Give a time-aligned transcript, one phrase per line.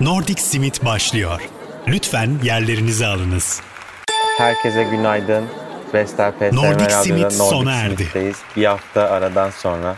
[0.00, 1.48] Nordic Simit başlıyor.
[1.88, 3.60] Lütfen yerlerinizi alınız.
[4.38, 5.44] Herkese günaydın.
[5.94, 7.96] Vestel PSM Nordic Simit Radyo'da sona Nordic erdi.
[7.96, 8.36] Simit'teyiz.
[8.56, 9.96] Bir hafta aradan sonra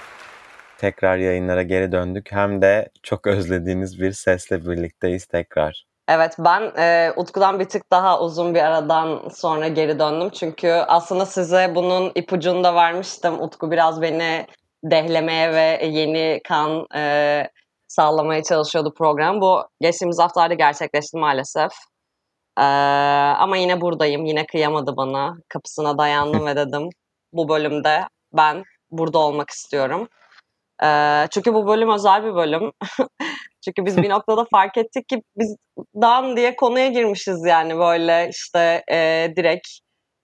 [0.78, 2.32] tekrar yayınlara geri döndük.
[2.32, 5.84] Hem de çok özlediğiniz bir sesle birlikteyiz tekrar.
[6.08, 10.30] Evet ben e, Utku'dan bir tık daha uzun bir aradan sonra geri döndüm.
[10.30, 13.42] Çünkü aslında size bunun ipucunu da vermiştim.
[13.42, 14.46] Utku biraz beni
[14.84, 17.50] dehlemeye ve yeni kan e,
[17.90, 19.40] sağlamaya çalışıyordu program.
[19.40, 21.72] Bu geçtiğimiz haftalarda gerçekleşti maalesef.
[22.58, 22.64] E,
[23.38, 24.24] ama yine buradayım.
[24.24, 25.34] Yine kıyamadı bana.
[25.48, 26.88] Kapısına dayandım ve dedim
[27.32, 28.00] bu bölümde
[28.32, 30.08] ben burada olmak istiyorum.
[30.84, 30.88] E,
[31.30, 32.72] çünkü bu bölüm özel bir bölüm.
[33.64, 35.56] Çünkü biz bir noktada fark ettik ki biz
[36.02, 39.68] dan diye konuya girmişiz yani böyle işte e, direkt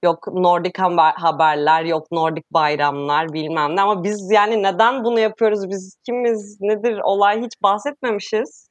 [0.04, 5.70] yok Nordik haber, haberler, yok Nordik bayramlar bilmem ne ama biz yani neden bunu yapıyoruz,
[5.70, 8.68] biz kimiz, nedir olay hiç bahsetmemişiz.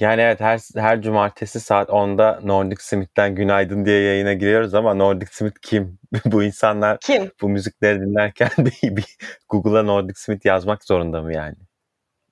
[0.00, 5.26] Yani evet her her cumartesi saat 10'da Nordic Simit'ten günaydın diye yayına giriyoruz ama Nordic
[5.32, 5.98] Simit kim?
[6.24, 7.30] bu insanlar Kim?
[7.42, 8.50] bu müzikleri dinlerken
[8.82, 9.16] bir,
[9.48, 11.56] Google'a Nordic Simit yazmak zorunda mı yani?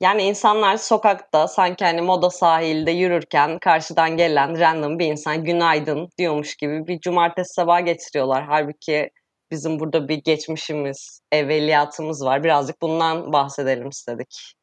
[0.03, 6.57] Yani insanlar sokakta sanki hani moda sahilde yürürken karşıdan gelen random bir insan günaydın diyormuş
[6.57, 8.45] gibi bir cumartesi sabahı geçiriyorlar.
[8.45, 9.11] Halbuki
[9.51, 12.45] bizim burada bir geçmişimiz, evveliyatımız var.
[12.45, 14.55] Birazcık bundan bahsedelim istedik.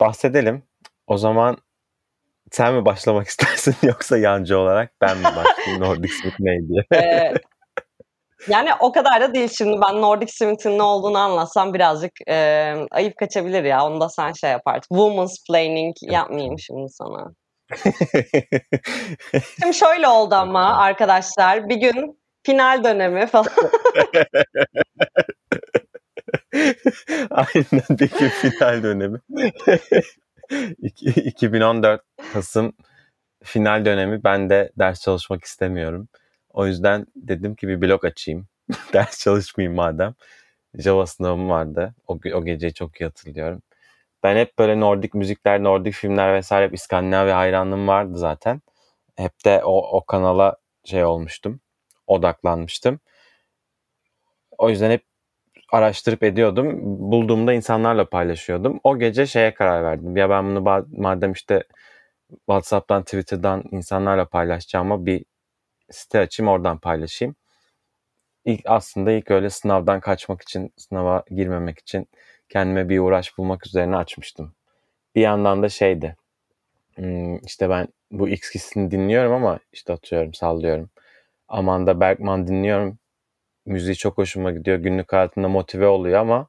[0.00, 0.62] Bahsedelim.
[1.06, 1.56] O zaman
[2.50, 7.34] sen mi başlamak istersin yoksa yancı olarak ben mi başlayayım Nordic Simit ne diye?
[8.48, 13.16] Yani o kadar da değil şimdi ben Nordic Simit'in ne olduğunu anlatsam birazcık e, ayıp
[13.16, 13.86] kaçabilir ya.
[13.86, 14.82] Onu da sen şey yapart.
[14.82, 17.26] Woman's planning yapmayayım şimdi sana.
[19.60, 23.46] Şimdi şöyle oldu ama arkadaşlar bir gün final dönemi falan.
[27.30, 29.18] Aynen bir gün final dönemi.
[30.82, 32.00] İki- 2014
[32.32, 32.72] Kasım
[33.44, 34.24] final dönemi.
[34.24, 36.08] Ben de ders çalışmak istemiyorum.
[36.56, 38.46] O yüzden dedim ki bir blog açayım.
[38.92, 40.14] ders çalışmayayım madem.
[40.78, 41.94] Java sınavım vardı.
[42.08, 43.62] O, o geceyi çok iyi hatırlıyorum.
[44.22, 48.62] Ben hep böyle Nordik müzikler, Nordik filmler vesaire hep İskandinavya hayranlığım vardı zaten.
[49.16, 51.60] Hep de o, o kanala şey olmuştum.
[52.06, 53.00] Odaklanmıştım.
[54.58, 55.04] O yüzden hep
[55.72, 56.78] araştırıp ediyordum.
[57.12, 58.80] Bulduğumda insanlarla paylaşıyordum.
[58.84, 60.16] O gece şeye karar verdim.
[60.16, 61.64] Ya ben bunu madem işte
[62.38, 65.24] WhatsApp'tan, Twitter'dan insanlarla paylaşacağıma bir
[65.90, 67.36] site açayım oradan paylaşayım.
[68.44, 72.08] İlk aslında ilk öyle sınavdan kaçmak için, sınava girmemek için
[72.48, 74.54] kendime bir uğraş bulmak üzerine açmıştım.
[75.14, 76.16] Bir yandan da şeydi.
[76.96, 80.90] hmm, işte ben bu X-Kiss'ini dinliyorum ama işte atıyorum, sallıyorum.
[81.48, 82.98] Amanda Bergman dinliyorum.
[83.66, 84.78] Müziği çok hoşuma gidiyor.
[84.78, 86.48] Günlük hayatımda motive oluyor ama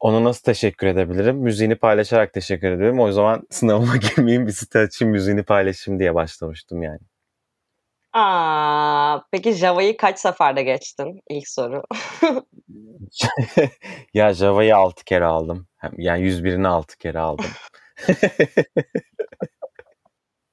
[0.00, 1.36] ona nasıl teşekkür edebilirim?
[1.36, 3.00] Müziğini paylaşarak teşekkür ederim.
[3.00, 7.00] O zaman sınavıma girmeyeyim bir site açayım müziğini paylaşayım diye başlamıştım yani.
[8.16, 11.20] Aa, peki Java'yı kaç seferde geçtin?
[11.30, 11.82] İlk soru.
[14.14, 15.66] ya Java'yı 6 kere aldım.
[15.98, 17.46] Yani 101'ini 6 kere aldım.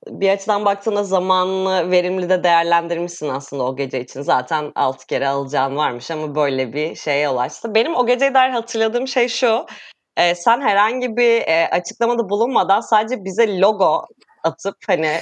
[0.08, 4.22] bir açıdan baktığında zamanını verimli de değerlendirmişsin aslında o gece için.
[4.22, 7.76] Zaten 6 kere alacağın varmış ama böyle bir şeye ulaştı.
[7.76, 9.66] Benim o geceye dair hatırladığım şey şu.
[10.18, 14.02] e, sen herhangi bir e, açıklamada bulunmadan sadece bize logo
[14.44, 15.20] atıp hani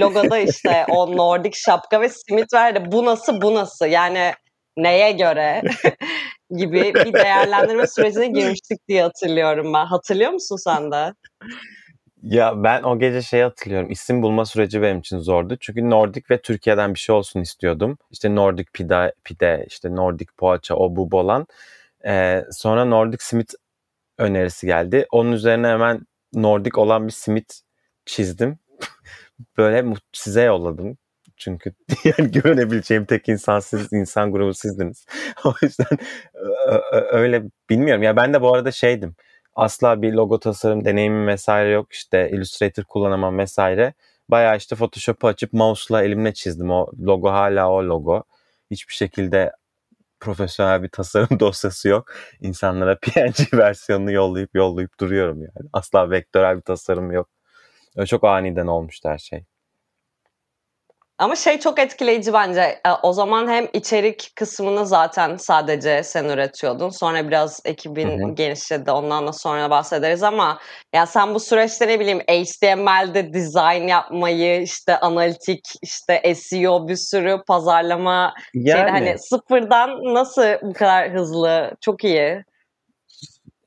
[0.00, 2.84] logoda işte o Nordik şapka ve simit verdi.
[2.92, 4.32] Bu nasıl bu nasıl yani
[4.76, 5.62] neye göre
[6.56, 9.86] gibi bir değerlendirme sürecine girmiştik diye hatırlıyorum ben.
[9.86, 11.14] Hatırlıyor musun sen de?
[12.22, 13.90] Ya ben o gece şey hatırlıyorum.
[13.90, 15.56] İsim bulma süreci benim için zordu.
[15.60, 17.98] Çünkü Nordik ve Türkiye'den bir şey olsun istiyordum.
[18.10, 21.46] İşte Nordik pide, pide işte Nordik poğaça, o bu olan.
[22.06, 23.54] Ee, sonra Nordik simit
[24.18, 25.06] önerisi geldi.
[25.10, 27.60] Onun üzerine hemen Nordik olan bir simit
[28.06, 28.58] çizdim.
[29.58, 30.98] Böyle size yolladım.
[31.36, 31.72] Çünkü
[32.04, 35.06] yani güvenebileceğim tek insan siz, insan grubu sizdiniz.
[35.44, 35.98] o yüzden
[37.10, 38.02] öyle bilmiyorum.
[38.02, 39.16] Ya ben de bu arada şeydim.
[39.54, 41.92] Asla bir logo tasarım deneyimim vesaire yok.
[41.92, 43.94] İşte Illustrator kullanamam vesaire.
[44.28, 46.70] Bayağı işte Photoshop'u açıp mouse'la elimle çizdim.
[46.70, 48.22] O logo hala o logo.
[48.70, 49.52] Hiçbir şekilde
[50.20, 52.12] profesyonel bir tasarım dosyası yok.
[52.40, 55.68] İnsanlara PNG versiyonunu yollayıp yollayıp duruyorum yani.
[55.72, 57.28] Asla vektörel bir tasarım yok.
[57.96, 59.44] Öyle çok aniden olmuştu her şey.
[61.18, 62.60] Ama şey çok etkileyici bence.
[62.60, 66.88] E, O zaman hem içerik kısmını zaten sadece sen üretiyordun.
[66.88, 68.34] Sonra biraz ekibin Hı hı.
[68.34, 68.90] genişledi.
[68.90, 70.58] Ondan da sonra bahsederiz ama
[70.94, 77.38] ya sen bu süreçte ne bileyim HTML'de design yapmayı, işte analitik, işte SEO bir sürü
[77.46, 81.72] pazarlama şeyde Yani hani sıfırdan nasıl bu kadar hızlı?
[81.80, 82.44] Çok iyi.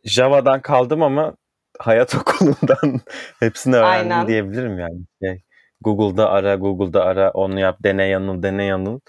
[0.04, 1.33] Java'dan kaldım ama
[1.80, 3.01] hayat okulundan
[3.39, 4.27] hepsini öğrendim Aynen.
[4.27, 5.00] diyebilirim yani.
[5.24, 5.42] Şey,
[5.81, 9.00] Google'da ara, Google'da ara, onu yap, dene yanıl, dene yanıl.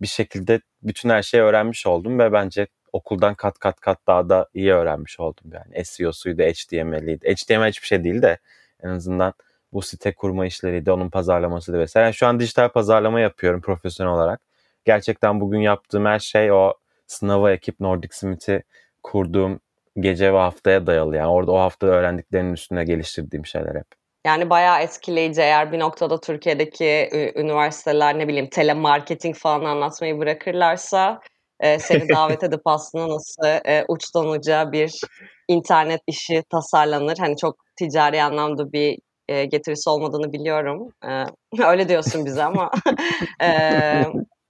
[0.00, 4.48] Bir şekilde bütün her şeyi öğrenmiş oldum ve bence okuldan kat kat kat daha da
[4.54, 5.84] iyi öğrenmiş oldum yani.
[5.84, 7.34] SEO'suydu, HTML'iydi.
[7.34, 8.38] HTML hiçbir şey değil de
[8.82, 9.34] en azından
[9.72, 12.04] bu site kurma işleriydi, onun pazarlamasıydı vesaire.
[12.04, 14.40] Yani şu an dijital pazarlama yapıyorum profesyonel olarak.
[14.84, 16.74] Gerçekten bugün yaptığım her şey o
[17.06, 18.62] sınava ekip Nordic Smith'i
[19.02, 19.60] kurduğum
[20.00, 21.16] gece ve haftaya dayalı.
[21.16, 23.86] Yani orada o hafta öğrendiklerimin üstüne geliştirdiğim şeyler hep.
[24.26, 31.20] Yani bayağı etkileyici eğer bir noktada Türkiye'deki üniversiteler ne bileyim telemarketing falan anlatmayı bırakırlarsa
[31.60, 35.00] e, seni davet edip aslında nasıl e, uçtan uca bir
[35.48, 37.16] internet işi tasarlanır.
[37.18, 38.98] Hani çok ticari anlamda bir
[39.28, 40.88] e, getirisi olmadığını biliyorum.
[41.04, 41.24] E,
[41.64, 42.70] öyle diyorsun bize ama
[43.42, 43.48] e,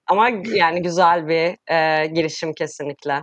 [0.06, 3.23] ama yani güzel bir e, girişim kesinlikle.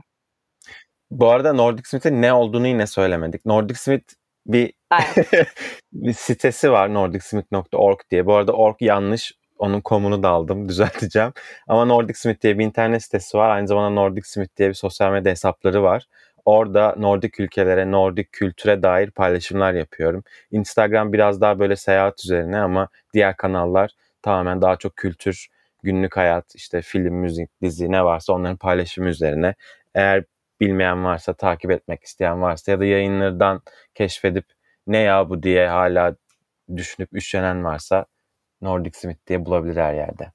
[1.11, 3.45] Bu arada Nordic Smith'in ne olduğunu yine söylemedik.
[3.45, 4.13] Nordic Smith
[4.45, 4.73] bir
[5.93, 8.25] bir sitesi var nordicsmith.org diye.
[8.25, 9.33] Bu arada org yanlış.
[9.57, 10.69] Onun komunu da aldım.
[10.69, 11.33] Düzelteceğim.
[11.67, 13.49] Ama Nordic Smith diye bir internet sitesi var.
[13.49, 16.05] Aynı zamanda Nordic Smith diye bir sosyal medya hesapları var.
[16.45, 20.23] Orada Nordik ülkelere, Nordik kültüre dair paylaşımlar yapıyorum.
[20.51, 23.91] Instagram biraz daha böyle seyahat üzerine ama diğer kanallar
[24.21, 25.47] tamamen daha çok kültür,
[25.83, 29.55] günlük hayat, işte film, müzik, dizi ne varsa onların paylaşımı üzerine.
[29.95, 30.23] Eğer
[30.61, 33.61] bilmeyen varsa, takip etmek isteyen varsa ya da yayınlardan
[33.95, 34.45] keşfedip
[34.87, 36.15] ne ya bu diye hala
[36.75, 38.05] düşünüp üşenen varsa
[38.61, 40.31] Nordic Smith diye bulabilir her yerde.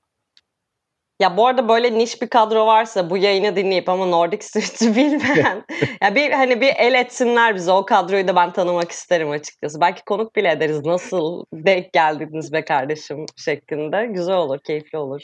[1.20, 5.64] Ya bu arada böyle niş bir kadro varsa bu yayını dinleyip ama Nordic Smith'i bilmeyen
[6.02, 9.80] ya bir hani bir el etsinler bize o kadroyu da ben tanımak isterim açıkçası.
[9.80, 10.84] Belki konuk bile ederiz.
[10.84, 14.06] Nasıl denk geldiniz be kardeşim şeklinde.
[14.06, 15.22] Güzel olur, keyifli olur.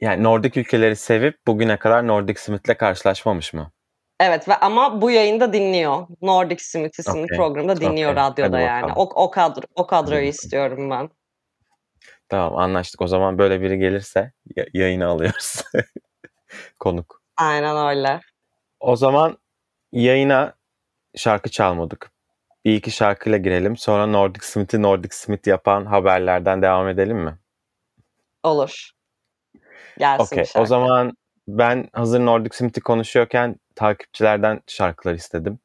[0.00, 3.72] Yani Nordik ülkeleri sevip bugüne kadar Nordic Smith'le karşılaşmamış mı?
[4.22, 6.06] Evet ve ama bu yayında dinliyor.
[6.22, 7.36] Nordic Smith isimli okay.
[7.36, 8.24] programda dinliyor okay.
[8.24, 8.92] radyoda Hadi yani.
[8.96, 11.10] O, o kadro o kadroyu istiyorum ben.
[12.28, 13.02] Tamam anlaştık.
[13.02, 14.32] O zaman böyle biri gelirse
[14.72, 15.62] yayını alıyoruz.
[16.78, 17.22] Konuk.
[17.36, 18.20] Aynen öyle.
[18.80, 19.38] O zaman
[19.92, 20.54] yayına
[21.16, 22.10] şarkı çalmadık.
[22.64, 23.76] Bir iki şarkıyla girelim.
[23.76, 27.38] Sonra Nordic Smith'i Nordic Smith yapan haberlerden devam edelim mi?
[28.42, 28.90] Olur.
[29.98, 30.62] Gelsin okay.
[30.62, 31.12] O zaman
[31.58, 35.58] ben hazır Nordic Smith'i konuşuyorken takipçilerden şarkılar istedim.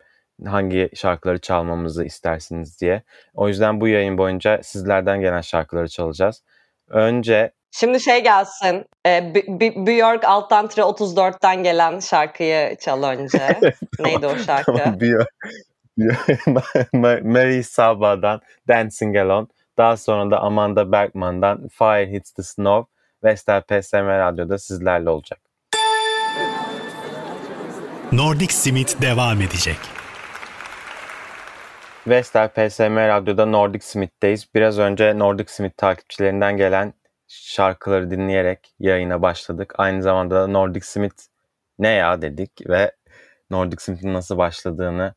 [0.45, 3.03] Hangi şarkıları çalmamızı istersiniz diye.
[3.33, 6.43] O yüzden bu yayın boyunca sizlerden gelen şarkıları çalacağız.
[6.87, 8.85] Önce Şimdi şey gelsin.
[9.05, 9.33] E,
[9.87, 13.59] Björk alttan tire 34'ten gelen şarkıyı çal önce.
[13.99, 14.73] Neydi o şarkı?
[14.73, 15.29] Tamam, Björk.
[17.23, 19.47] Mary Saba'dan Dancing Alone.
[19.77, 22.91] Daha sonra da Amanda Bergman'dan Fire Hits the Snow.
[23.23, 25.46] Vestel PSM Radyo'da sizlerle olacak.
[28.11, 29.77] Nordic Smith devam edecek.
[32.07, 34.47] Vestel PSM Radyo'da Nordic Smith'teyiz.
[34.55, 36.93] Biraz önce Nordic Smith takipçilerinden gelen
[37.27, 39.73] şarkıları dinleyerek yayına başladık.
[39.77, 41.15] Aynı zamanda da Nordic Smith
[41.79, 42.91] ne ya dedik ve
[43.49, 45.13] Nordic Smith'in nasıl başladığını,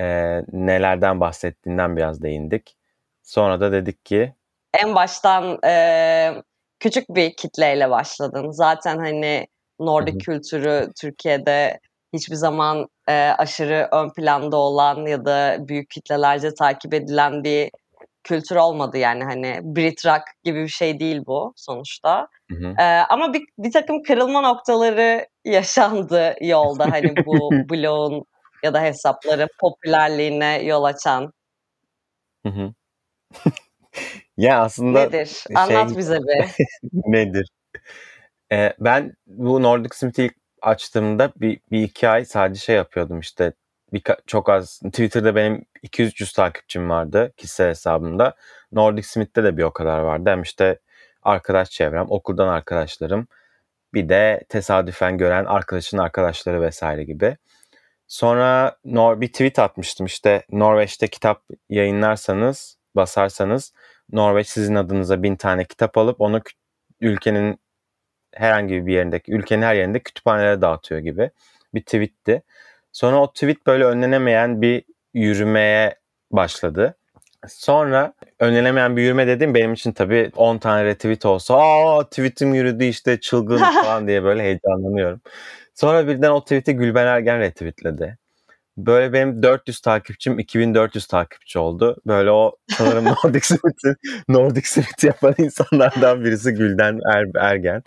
[0.00, 0.06] e,
[0.52, 2.76] nelerden bahsettiğinden biraz değindik.
[3.22, 4.34] Sonra da dedik ki...
[4.82, 6.42] En baştan e,
[6.80, 8.50] küçük bir kitleyle başladın.
[8.50, 9.46] Zaten hani
[9.80, 10.18] Nordik Hı-hı.
[10.18, 11.80] kültürü Türkiye'de
[12.12, 17.70] hiçbir zaman e, aşırı ön planda olan ya da büyük kitlelerce takip edilen bir
[18.28, 22.28] kültür olmadı yani hani Brit rock gibi bir şey değil bu sonuçta.
[22.50, 22.74] Hı hı.
[22.78, 28.24] Ee, ama bir, bir takım kırılma noktaları yaşandı yolda hani bu blogun
[28.64, 31.32] ya da hesapların popülerliğine yol açan.
[32.46, 32.72] Hı hı.
[34.36, 35.26] ya aslında nedir?
[35.26, 36.66] Şey, Anlat bize bir.
[36.92, 37.48] nedir?
[38.52, 43.52] Ee, ben bu Nordic Smith'i ilk açtığımda bir, bir iki ay sadece şey yapıyordum işte
[43.92, 48.34] bir, çok az Twitter'da benim 200-300 takipçim vardı kişisel hesabımda.
[48.72, 50.30] Nordic Smith'te de bir o kadar vardı.
[50.30, 50.78] Hem işte
[51.22, 53.28] arkadaş çevrem, okuldan arkadaşlarım
[53.94, 57.36] bir de tesadüfen gören arkadaşın arkadaşları vesaire gibi.
[58.08, 63.72] Sonra Nor bir tweet atmıştım işte Norveç'te kitap yayınlarsanız, basarsanız
[64.12, 66.42] Norveç sizin adınıza bin tane kitap alıp onu
[67.00, 67.60] ülkenin
[68.38, 71.30] herhangi bir yerindeki, ülkenin her yerinde kütüphanelere dağıtıyor gibi
[71.74, 72.42] bir tweetti.
[72.92, 75.94] Sonra o tweet böyle önlenemeyen bir yürümeye
[76.32, 76.96] başladı.
[77.48, 82.84] Sonra önlenemeyen bir yürüme dedim benim için tabii 10 tane retweet olsa aa tweetim yürüdü
[82.84, 85.20] işte çılgın falan diye böyle heyecanlanıyorum.
[85.74, 88.18] Sonra birden o tweet'i Gülben Ergen retweetledi.
[88.76, 91.96] Böyle benim 400 takipçim 2400 takipçi oldu.
[92.06, 93.96] Böyle o sanırım Nordic Smith'i
[94.28, 97.82] Nordic Smith yapan insanlardan birisi Gülden er, Ergen.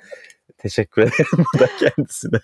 [0.61, 2.39] Teşekkür ederim burada kendisine.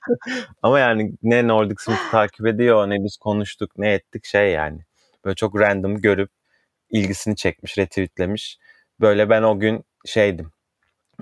[0.62, 4.79] Ama yani ne Nordic Smith takip ediyor ne biz konuştuk ne ettik şey yani.
[5.25, 6.29] Böyle çok random görüp
[6.89, 8.57] ilgisini çekmiş, retweetlemiş.
[9.00, 10.51] Böyle ben o gün şeydim.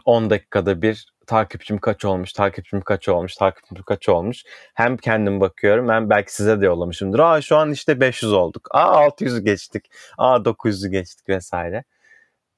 [0.05, 4.43] 10 dakikada bir takipçim kaç olmuş, takipçim kaç olmuş, takipçim kaç olmuş.
[4.73, 7.19] Hem kendim bakıyorum hem belki size de yollamışımdır.
[7.19, 8.67] Aa şu an işte 500 olduk.
[8.71, 9.85] Aa 600'ü geçtik.
[10.17, 11.83] Aa 900'ü geçtik vesaire.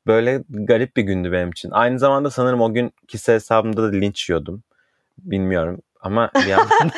[0.08, 1.72] Böyle garip bir gündü benim için.
[1.72, 4.64] Aynı zamanda sanırım o gün kişisel hesabımda da linç yiyordum.
[5.20, 6.92] Bilmiyorum ama bir yandan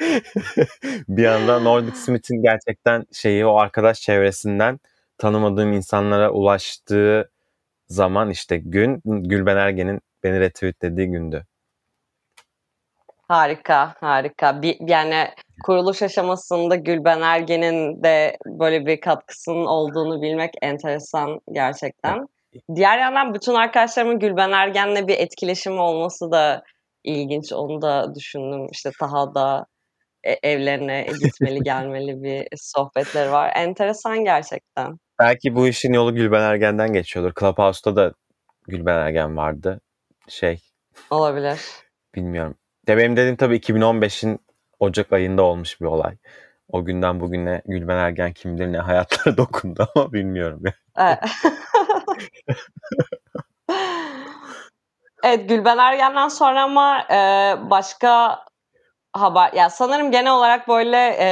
[1.08, 4.80] bir yandan Nordic Smith'in gerçekten şeyi o arkadaş çevresinden
[5.18, 7.30] tanımadığım insanlara ulaştığı
[7.88, 11.46] zaman işte gün Gülben Ergen'in beni retweetlediği gündü.
[13.28, 14.62] Harika, harika.
[14.62, 15.28] Bir, yani
[15.64, 22.26] kuruluş aşamasında Gülben Ergen'in de böyle bir katkısının olduğunu bilmek enteresan gerçekten.
[22.74, 26.62] Diğer yandan bütün arkadaşlarımın Gülben Ergen'le bir etkileşimi olması da
[27.04, 27.52] ilginç.
[27.52, 28.66] Onu da düşündüm.
[28.72, 29.66] İşte Taha'da
[30.24, 33.52] e, evlerine gitmeli gelmeli bir sohbetleri var.
[33.56, 34.98] Enteresan gerçekten.
[35.18, 37.32] Belki bu işin yolu Gülben Ergen'den geçiyordur.
[37.40, 38.12] Clubhouse'da da
[38.68, 39.80] Gülben Ergen vardı.
[40.28, 40.60] Şey.
[41.10, 41.60] Olabilir.
[42.14, 42.56] Bilmiyorum.
[42.88, 44.40] Ya benim dediğim tabii 2015'in
[44.80, 46.16] Ocak ayında olmuş bir olay.
[46.68, 50.62] O günden bugüne Gülben Ergen kim bilir ne hayatlara dokundu ama bilmiyorum.
[50.98, 51.18] Evet.
[55.24, 57.16] evet Gülben Ergen'den sonra ama e,
[57.70, 58.44] başka
[59.12, 61.28] haber ya sanırım genel olarak böyle e,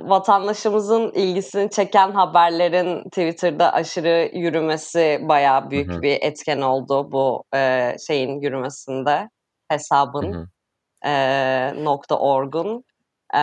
[0.00, 6.02] vatandaşımızın ilgisini çeken haberlerin Twitter'da aşırı yürümesi bayağı büyük hı hı.
[6.02, 9.28] bir etken oldu bu e, şeyin yürümesinde
[9.68, 10.42] hesabın hı hı.
[10.42, 10.55] E,
[11.84, 12.84] nokta orgun.
[13.34, 13.40] E,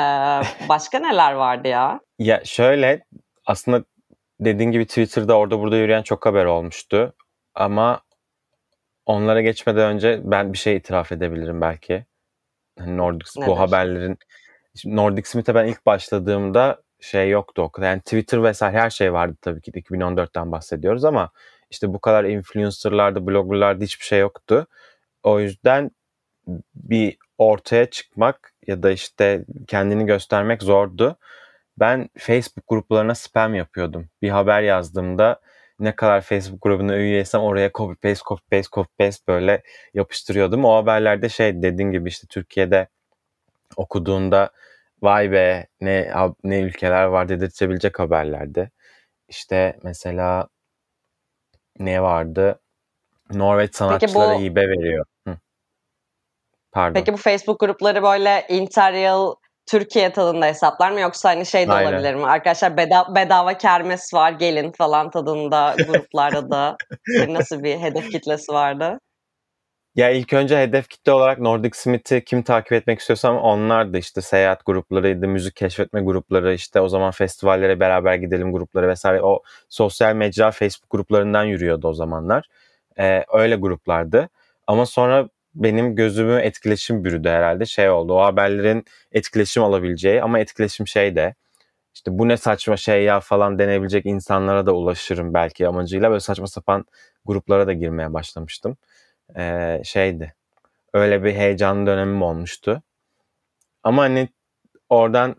[0.70, 2.00] başka neler vardı ya?
[2.20, 3.04] Ya şöyle
[3.46, 3.84] aslında
[4.40, 7.14] dediğin gibi Twitter'da orada burada yürüyen çok haber olmuştu
[7.56, 8.02] ama
[9.06, 12.06] onlara geçmeden önce ben bir şey itiraf edebilirim belki.
[12.80, 13.48] Hani Nordic Nedir?
[13.48, 14.18] bu haberlerin
[14.86, 17.88] Nordic Smith'e ben ilk başladığımda şey yoktu o kadar.
[17.88, 21.30] Yani Twitter vesaire her şey vardı tabii ki 2014'ten bahsediyoruz ama
[21.70, 24.68] işte bu kadar influencerlarda, bloggerlarda hiçbir şey yoktu.
[25.24, 25.92] O yüzden
[26.76, 31.18] bir ortaya çıkmak ya da işte kendini göstermek zordu.
[31.80, 34.10] Ben Facebook gruplarına spam yapıyordum.
[34.22, 35.40] Bir haber yazdığımda
[35.80, 39.64] ne kadar Facebook grubuna üyeysem oraya copy paste copy paste copy paste böyle
[39.94, 40.66] yapıştırıyordum.
[40.66, 42.88] O haberlerde şey dediğin gibi işte Türkiye'de
[43.78, 44.50] okuduğunda
[45.02, 46.12] vay be ne
[46.44, 48.72] ne ülkeler var dedirtebilecek haberlerdi.
[49.28, 50.48] İşte mesela
[51.80, 52.60] ne vardı?
[53.34, 55.06] Norveç sanatçılara bu, hibe veriyor.
[56.74, 56.94] Pardon.
[56.94, 59.34] Peki bu Facebook grupları böyle Interrail
[59.66, 61.92] Türkiye tadında hesaplar mı yoksa hani şey de Aynen.
[61.92, 62.26] olabilir mi?
[62.26, 66.78] Arkadaşlar bedava, bedava kermes var gelin falan tadında gruplarda da
[67.28, 69.00] nasıl bir hedef kitlesi vardı?
[69.96, 74.22] Ya ilk önce hedef kitle olarak Nordic Smith'i kim takip etmek istiyorsam onlar da işte
[74.22, 79.22] seyahat gruplarıydı, müzik keşfetme grupları, işte o zaman festivallere beraber gidelim grupları vesaire.
[79.22, 82.48] O sosyal mecra Facebook gruplarından yürüyordu o zamanlar.
[83.00, 84.30] Ee, öyle gruplardı.
[84.68, 87.66] Ama sonra benim gözümü etkileşim bürüdü herhalde.
[87.66, 91.36] Şey oldu o haberlerin etkileşim alabileceği ama etkileşim şey de
[91.94, 96.48] işte bu ne saçma şey ya falan denebilecek insanlara da ulaşırım belki amacıyla böyle saçma
[96.48, 96.86] sapan
[97.26, 98.78] gruplara da girmeye başlamıştım.
[99.38, 100.36] Ee, şeydi
[100.94, 102.84] öyle bir heyecanlı dönemim olmuştu.
[103.84, 104.30] Ama hani
[104.90, 105.36] oradan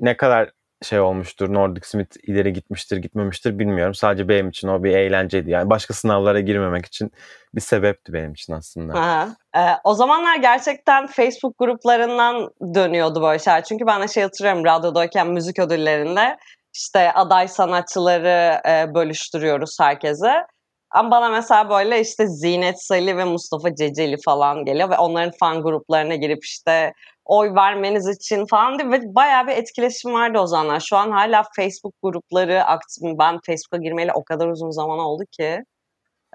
[0.00, 0.50] ne kadar
[0.82, 1.54] şey olmuştur.
[1.54, 3.94] Nordic Smith ileri gitmiştir, gitmemiştir bilmiyorum.
[3.94, 5.50] Sadece benim için o bir eğlenceydi.
[5.50, 7.12] Yani başka sınavlara girmemek için
[7.54, 8.94] bir sebepti benim için aslında.
[8.94, 9.28] Ha.
[9.56, 13.64] Ee, o zamanlar gerçekten Facebook gruplarından dönüyordu böyle şeyler.
[13.64, 16.36] Çünkü ben de şey hatırlıyorum radyodayken müzik ödüllerinde
[16.74, 20.46] işte aday sanatçıları e, bölüştürüyoruz herkese.
[20.90, 25.62] Ama bana mesela böyle işte Zinet Salih ve Mustafa Ceceli falan geliyor ve onların fan
[25.62, 26.92] gruplarına girip işte
[27.24, 30.80] oy vermeniz için falan diye ve bayağı bir etkileşim vardı o zamanlar.
[30.80, 33.02] Şu an hala Facebook grupları aktif.
[33.18, 35.64] Ben Facebook'a girmeli o kadar uzun zaman oldu ki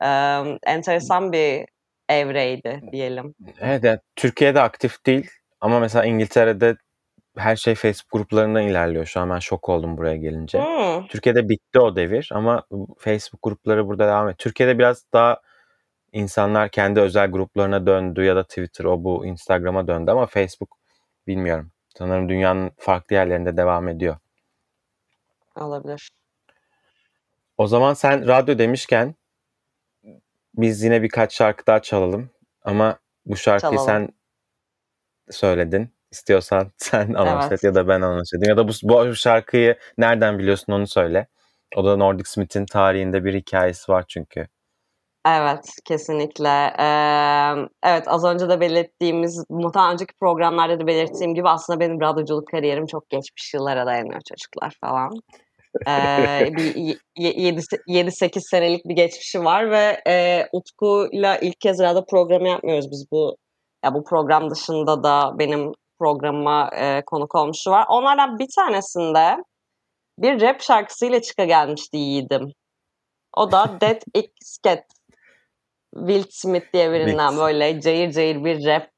[0.01, 0.07] e,
[0.65, 1.65] enteresan bir
[2.09, 3.35] evreydi diyelim.
[3.59, 5.29] Evet yani Türkiye'de aktif değil
[5.61, 6.75] ama mesela İngiltere'de
[7.37, 9.05] her şey Facebook gruplarından ilerliyor.
[9.05, 10.59] Şu an ben şok oldum buraya gelince.
[10.59, 11.07] Hmm.
[11.07, 12.63] Türkiye'de bitti o devir ama
[12.97, 14.37] Facebook grupları burada devam ediyor.
[14.37, 15.41] Türkiye'de biraz daha
[16.11, 20.77] insanlar kendi özel gruplarına döndü ya da Twitter o bu Instagram'a döndü ama Facebook
[21.27, 21.71] bilmiyorum.
[21.97, 24.17] Sanırım dünyanın farklı yerlerinde devam ediyor.
[25.55, 26.11] Olabilir.
[27.57, 29.15] O zaman sen radyo demişken
[30.55, 32.29] biz yine birkaç şarkı daha çalalım.
[32.63, 33.85] Ama bu şarkıyı çalalım.
[33.85, 34.09] sen
[35.31, 35.92] söyledin.
[36.13, 37.51] İstiyorsan sen anons evet.
[37.51, 38.49] et ya da ben anons edeyim.
[38.49, 41.27] Ya da bu, bu şarkıyı nereden biliyorsun onu söyle.
[41.75, 44.47] O da Nordic Smith'in tarihinde bir hikayesi var çünkü.
[45.27, 46.73] Evet, kesinlikle.
[46.79, 52.47] Ee, evet, az önce de belirttiğimiz, muhtemelen önceki programlarda da belirttiğim gibi aslında benim radyoculuk
[52.47, 55.11] kariyerim çok geçmiş yıllara dayanıyor çocuklar falan.
[55.87, 62.91] Ee, bir 7-8 senelik bir geçmişi var ve e, Utku'yla ilk kez radyo programı yapmıyoruz
[62.91, 63.37] biz bu.
[63.85, 65.71] Ya bu program dışında da benim
[66.03, 67.85] programıma e, konuk olmuşu var.
[67.89, 69.37] Onlardan bir tanesinde
[70.19, 72.51] bir rap şarkısıyla çıka gelmişti yiğidim.
[73.37, 74.83] O da Dead X Cat.
[75.95, 78.89] Will Smith diye birinden böyle cayır cayır bir rap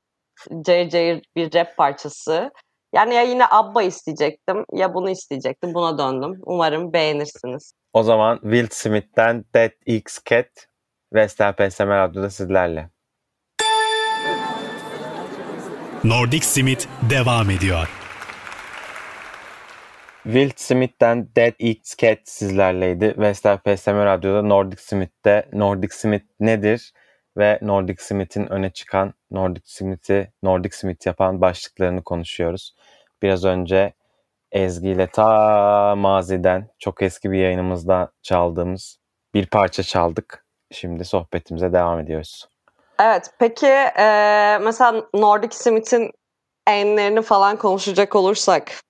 [0.61, 2.51] cayır cayır bir rap parçası.
[2.95, 5.73] Yani ya yine Abba isteyecektim ya bunu isteyecektim.
[5.73, 6.41] Buna döndüm.
[6.45, 7.73] Umarım beğenirsiniz.
[7.93, 10.67] O zaman Will Smith'ten Dead X Cat
[11.13, 12.89] Vestel PSM Radyo'da sizlerle.
[16.05, 17.89] Nordic Simit devam ediyor.
[20.23, 23.15] Will Smith'ten Dead X Cat sizlerleydi.
[23.17, 26.93] Vestel PSM Radyo'da Nordic Smith'te Nordic Smith nedir
[27.37, 32.75] ve Nordic Smith'in öne çıkan Nordic Smith'i Nordic Smith yapan başlıklarını konuşuyoruz.
[33.21, 33.93] Biraz önce
[34.51, 38.99] Ezgi ile ta maziden çok eski bir yayınımızda çaldığımız
[39.33, 40.45] bir parça çaldık.
[40.71, 42.54] Şimdi sohbetimize devam ediyoruz.
[42.99, 43.67] Evet peki
[43.99, 46.11] e, mesela Nordic Smith'in
[46.67, 48.81] enlerini falan konuşacak olursak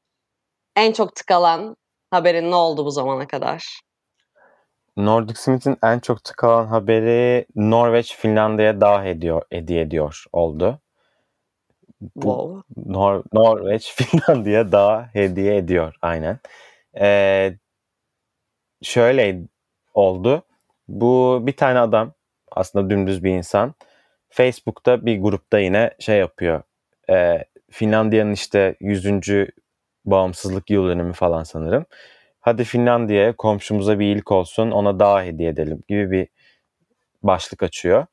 [0.76, 1.76] en çok tıkalan
[2.12, 3.80] haberin ne oldu bu zamana kadar?
[4.98, 10.80] Nordic Smith'in en çok tıkalan haberi Norveç Finlandiya'ya daha ediyor, hediye ediyor oldu.
[12.14, 12.62] Wow.
[12.86, 16.40] Nor Norveç Finlandiya daha hediye ediyor aynen.
[17.00, 17.58] Ee,
[18.82, 19.42] şöyle
[19.94, 20.44] oldu.
[20.88, 22.14] Bu bir tane adam
[22.52, 23.76] aslında dümdüz bir insan.
[24.30, 26.64] Facebook'ta bir grupta yine şey yapıyor.
[27.10, 29.52] E, Finlandiya'nın işte 100.
[30.06, 31.86] bağımsızlık yıl dönümü falan sanırım.
[32.42, 36.28] Hadi Finlandiya'ya komşumuza bir iyilik olsun ona daha hediye edelim gibi bir
[37.24, 38.06] başlık açıyor.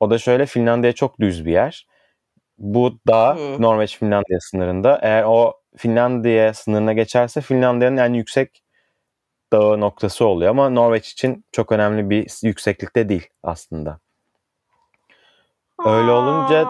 [0.00, 1.86] O da şöyle Finlandiya çok düz bir yer.
[2.58, 4.98] Bu dağ Norveç Finlandiya sınırında.
[5.02, 8.62] Eğer o Finlandiya sınırına geçerse Finlandiya'nın en yüksek
[9.52, 14.00] dağı noktası oluyor ama Norveç için çok önemli bir yükseklikte değil aslında.
[15.84, 16.66] Öyle olunca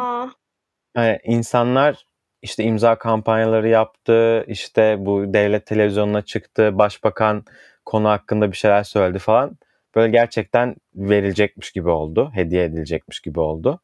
[0.94, 2.06] hani insanlar
[2.42, 7.44] işte imza kampanyaları yaptı, işte bu devlet televizyonuna çıktı, başbakan
[7.84, 9.58] konu hakkında bir şeyler söyledi falan.
[9.94, 13.80] Böyle gerçekten verilecekmiş gibi oldu, hediye edilecekmiş gibi oldu.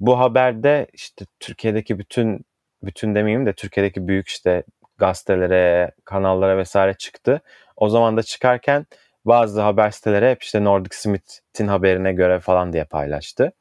[0.00, 2.46] Bu haberde işte Türkiye'deki bütün
[2.82, 4.62] bütün demeyeyim de Türkiye'deki büyük işte
[4.98, 7.40] gazetelere, kanallara vesaire çıktı.
[7.76, 8.86] O zaman da çıkarken
[9.24, 13.52] bazı haber siteleri hep işte Nordic Smith'in haberine göre falan diye paylaştı.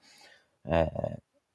[0.72, 0.90] Ee,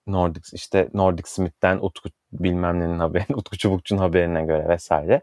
[0.06, 5.22] Nordic işte Nordic Smith'ten Utku bilmem nenin haberi, Utku Çubukçu'nun haberine göre vesaire.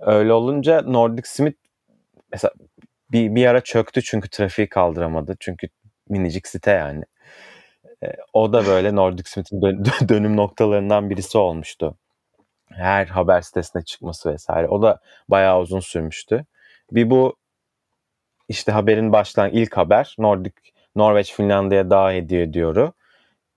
[0.00, 1.58] Öyle olunca Nordic Smith
[2.32, 2.52] mesela
[3.12, 5.36] bir, bir ara çöktü çünkü trafiği kaldıramadı.
[5.40, 5.68] Çünkü
[6.08, 7.04] minicik site yani.
[8.04, 11.98] Ee, o da böyle Nordic Smith'in dön, dönüm noktalarından birisi olmuştu.
[12.72, 14.68] Her haber sitesine çıkması vesaire.
[14.68, 16.46] O da bayağı uzun sürmüştü.
[16.92, 17.36] Bir bu
[18.48, 20.54] işte haberin başlayan ilk haber Nordic
[20.96, 22.92] Norveç Finlandiya daha hediye ediyoru.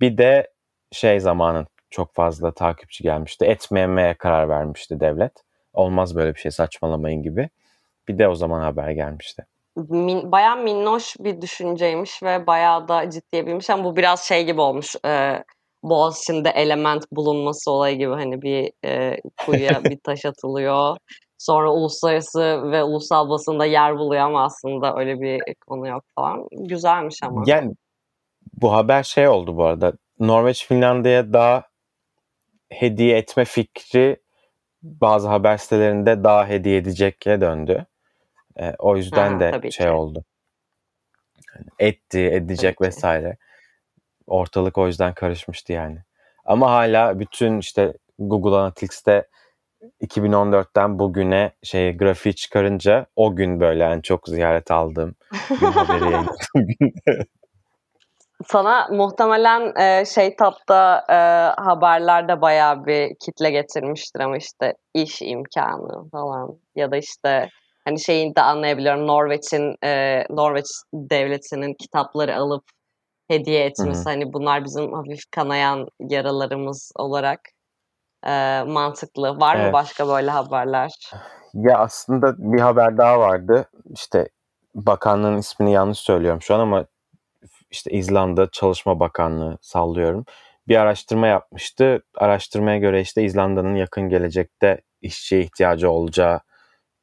[0.02, 0.48] Bir de
[0.92, 3.46] şey zamanın çok fazla takipçi gelmişti.
[3.46, 5.34] Etmemeye karar vermişti devlet.
[5.74, 7.50] Olmaz böyle bir şey saçmalamayın gibi.
[8.08, 9.46] Bir de o zaman haber gelmişti.
[9.76, 13.70] Min, bayağı minnoş bir düşünceymiş ve bayağı da ciddiye binmiş.
[13.70, 14.96] Ama bu biraz şey gibi olmuş.
[15.06, 15.44] E,
[15.84, 20.98] Boğaziçi'nde element bulunması olayı gibi hani bir e, kuyuya bir taş atılıyor.
[21.38, 26.48] Sonra uluslararası ve ulusal basında yer buluyor ama aslında öyle bir konu yok falan.
[26.52, 27.44] Güzelmiş ama.
[27.46, 27.74] Yani
[28.54, 29.94] bu haber şey oldu bu arada.
[30.20, 31.64] Norveç Finlandiya'ya daha
[32.70, 34.18] hediye etme fikri
[34.82, 37.86] bazı haber sitelerinde daha hediye edecekke döndü.
[38.60, 39.92] E, o yüzden ha, de şey ki.
[39.92, 40.24] oldu.
[41.56, 43.32] Yani etti, edecek tabii vesaire.
[43.32, 43.38] Ki.
[44.28, 46.04] Ortalık o yüzden karışmıştı yani.
[46.46, 49.28] Ama hala bütün işte Google Analytics'te
[50.02, 55.16] 2014'ten bugüne şey grafiği çıkarınca o gün böyle en çok ziyaret aldığım
[55.50, 56.16] gün haberi
[58.48, 61.16] Sana muhtemelen e, şey tapta e,
[61.62, 67.50] haberlerde bayağı bir kitle getirmiştir ama işte iş imkanı falan ya da işte
[67.86, 72.64] hani şeyini de anlayabiliyorum Norveç'in e, Norveç devletinin kitapları alıp
[73.28, 74.10] hediye etmesi Hı-hı.
[74.10, 77.40] hani bunlar bizim hafif kanayan yaralarımız olarak
[78.26, 79.40] e, mantıklı.
[79.40, 79.66] Var evet.
[79.68, 80.92] mı başka böyle haberler?
[81.54, 83.70] Ya aslında bir haber daha vardı.
[83.94, 84.30] İşte
[84.76, 86.86] bakanlığın ismini yanlış söylüyorum şu an ama
[87.72, 90.26] işte İzlanda Çalışma Bakanlığı sallıyorum.
[90.68, 92.04] Bir araştırma yapmıştı.
[92.18, 96.40] Araştırmaya göre işte İzlanda'nın yakın gelecekte işçiye ihtiyacı olacağı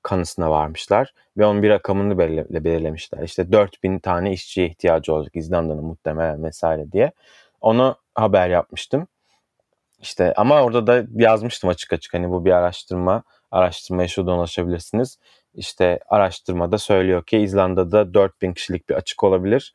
[0.03, 3.23] kanısına varmışlar ve onun bir rakamını belirle, belirlemişler.
[3.23, 7.13] İşte 4000 tane işçiye ihtiyacı olacak İzlanda'nın muhtemelen vesaire diye.
[7.61, 9.09] Onu haber yapmıştım.
[10.01, 13.23] İşte ama orada da yazmıştım açık açık hani bu bir araştırma.
[13.51, 15.19] Araştırmaya şuradan ulaşabilirsiniz.
[15.55, 19.75] İşte araştırmada söylüyor ki İzlanda'da 4000 kişilik bir açık olabilir.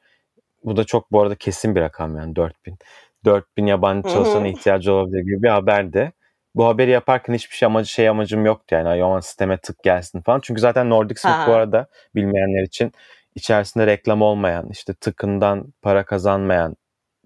[0.63, 2.77] Bu da çok bu arada kesin bir rakam yani 4000.
[3.25, 6.11] 4000 yabancı çalışana ihtiyacı olabilir gibi bir haberdi.
[6.55, 8.87] Bu haberi yaparken hiçbir şey amacı şey amacım yoktu yani.
[8.87, 10.39] Ay aman sisteme tık gelsin falan.
[10.43, 12.91] Çünkü zaten Nordic Smith bu arada bilmeyenler için
[13.35, 16.75] içerisinde reklam olmayan, işte tıkından para kazanmayan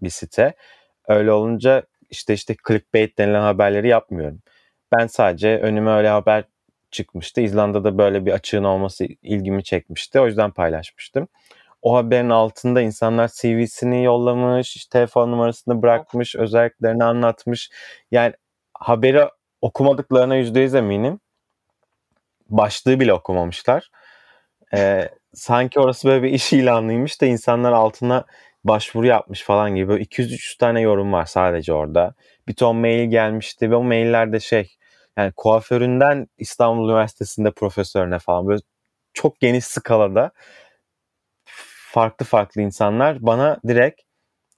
[0.02, 0.54] bir site.
[1.08, 4.40] Öyle olunca işte işte clickbait denilen haberleri yapmıyorum.
[4.92, 6.44] Ben sadece önüme öyle haber
[6.92, 7.42] çıkmıştı.
[7.42, 10.20] İzlanda'da böyle bir açığın olması ilgimi çekmişti.
[10.20, 11.28] O yüzden paylaşmıştım.
[11.86, 17.70] O haberin altında insanlar CV'sini yollamış, işte telefon numarasını bırakmış, özelliklerini anlatmış.
[18.12, 18.34] Yani
[18.74, 19.26] haberi
[19.62, 21.20] okumadıklarına yüzde yüz eminim.
[22.50, 23.90] Başlığı bile okumamışlar.
[24.76, 28.26] Ee, sanki orası böyle bir iş ilanıymış da insanlar altına
[28.64, 29.88] başvuru yapmış falan gibi.
[29.88, 32.14] Böyle 200-300 tane yorum var sadece orada.
[32.48, 34.76] Bir ton mail gelmişti ve o maillerde şey
[35.18, 38.62] yani kuaföründen İstanbul Üniversitesi'nde profesörüne falan böyle
[39.14, 40.32] çok geniş skalada
[41.96, 44.02] farklı farklı insanlar bana direkt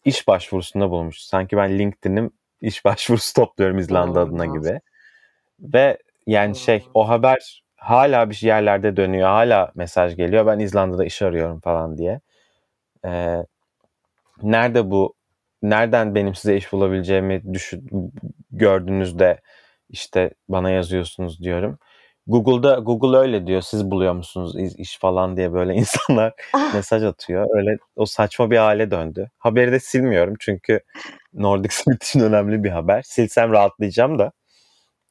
[0.05, 1.21] iş başvurusunda bulmuş.
[1.21, 4.79] Sanki ben LinkedIn'im iş başvurusu topluyorum İzlanda adına gibi.
[5.59, 5.97] Ve
[6.27, 9.27] yani şey o haber hala bir yerlerde dönüyor.
[9.27, 10.45] Hala mesaj geliyor.
[10.45, 12.19] Ben İzlanda'da iş arıyorum falan diye.
[13.05, 13.37] Ee,
[14.43, 15.13] nerede bu
[15.61, 18.11] nereden benim size iş bulabileceğimi düşün,
[18.51, 19.41] gördüğünüzde
[19.89, 21.79] işte bana yazıyorsunuz diyorum.
[22.27, 23.61] Google'da Google öyle diyor.
[23.61, 26.33] Siz buluyor musunuz iş falan diye böyle insanlar
[26.73, 27.47] mesaj atıyor.
[27.57, 29.29] Öyle o saçma bir hale döndü.
[29.37, 30.79] Haberi de silmiyorum çünkü
[31.33, 33.01] Nordic Smith için önemli bir haber.
[33.01, 34.31] Silsem rahatlayacağım da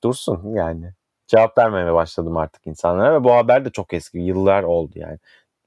[0.04, 0.92] dursun yani.
[1.26, 4.18] Cevap vermemeye başladım artık insanlara ve bu haber de çok eski.
[4.18, 5.18] Yıllar oldu yani.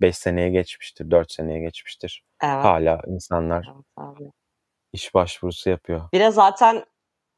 [0.01, 2.23] 5 seneye geçmiştir, 4 seneye geçmiştir.
[2.43, 2.63] Evet.
[2.65, 4.31] Hala insanlar evet,
[4.93, 6.01] iş başvurusu yapıyor.
[6.13, 6.85] Bir de zaten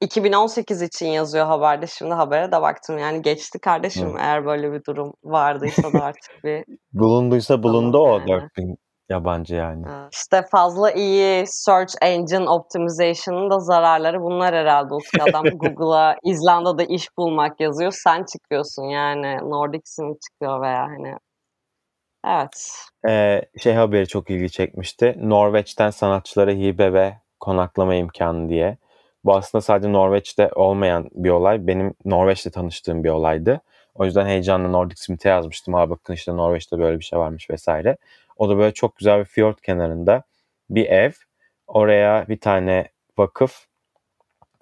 [0.02, 1.88] 2018 için yazıyor haberde.
[1.88, 2.98] Şimdi habere de baktım.
[2.98, 4.18] Yani geçti kardeşim Hı.
[4.20, 6.66] eğer böyle bir durum vardıysa da artık bir...
[6.94, 8.28] Bulunduysa bulundu o yani.
[8.28, 8.78] 4000
[9.10, 9.86] yabancı yani.
[10.12, 15.24] İşte fazla iyi search engine optimization'ın da zararları bunlar herhalde Utku.
[15.30, 17.92] Adam Google'a İzlanda'da iş bulmak yazıyor.
[17.92, 19.38] Sen çıkıyorsun yani.
[19.38, 21.18] Nordic Sim çıkıyor veya hani
[22.28, 22.72] Evet.
[23.10, 25.16] Ee, şey haberi çok ilgi çekmişti.
[25.18, 28.78] Norveç'ten sanatçılara hibe ve konaklama imkanı diye.
[29.26, 31.68] Bu aslında sadece Norveç'te olmayan bir olay.
[31.68, 33.62] Benim Norveç'te tanıştığım bir olaydı.
[33.96, 35.76] O yüzden heyecanla Nordic Smith'e yazmıştım.
[35.76, 37.98] Aa bakın işte Norveç'te böyle bir şey varmış vesaire.
[38.38, 40.24] O da böyle çok güzel bir fiyort kenarında
[40.70, 41.12] bir ev.
[41.68, 43.66] Oraya bir tane vakıf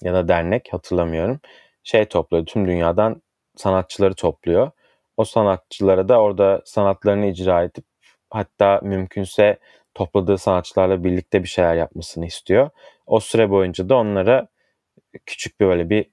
[0.02, 1.40] ya da dernek hatırlamıyorum.
[1.84, 2.46] Şey topluyor.
[2.46, 3.22] Tüm dünyadan
[3.56, 4.72] sanatçıları topluyor.
[5.18, 7.86] O sanatçılara da orada sanatlarını icra edip
[8.30, 9.58] hatta mümkünse
[10.00, 12.70] topladığı sanatçılarla birlikte bir şeyler yapmasını istiyor.
[13.06, 14.48] O süre boyunca da onlara
[15.26, 16.06] küçük bir böyle bir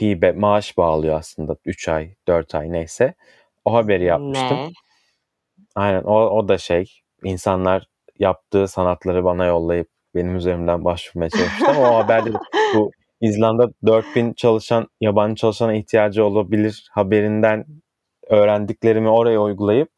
[0.00, 3.14] hibe maaş bağlıyor aslında 3 ay 4 ay neyse.
[3.64, 4.58] O haberi yapmıştım.
[4.58, 4.70] Ne?
[5.74, 6.92] Aynen o, o da şey
[7.24, 7.86] insanlar
[8.18, 12.30] yaptığı sanatları bana yollayıp benim üzerimden başvurmaya çalıştı ama o haberde
[12.74, 17.64] bu İzlanda 4000 çalışan yabancı çalışana ihtiyacı olabilir haberinden
[18.28, 19.90] öğrendiklerimi oraya uygulayıp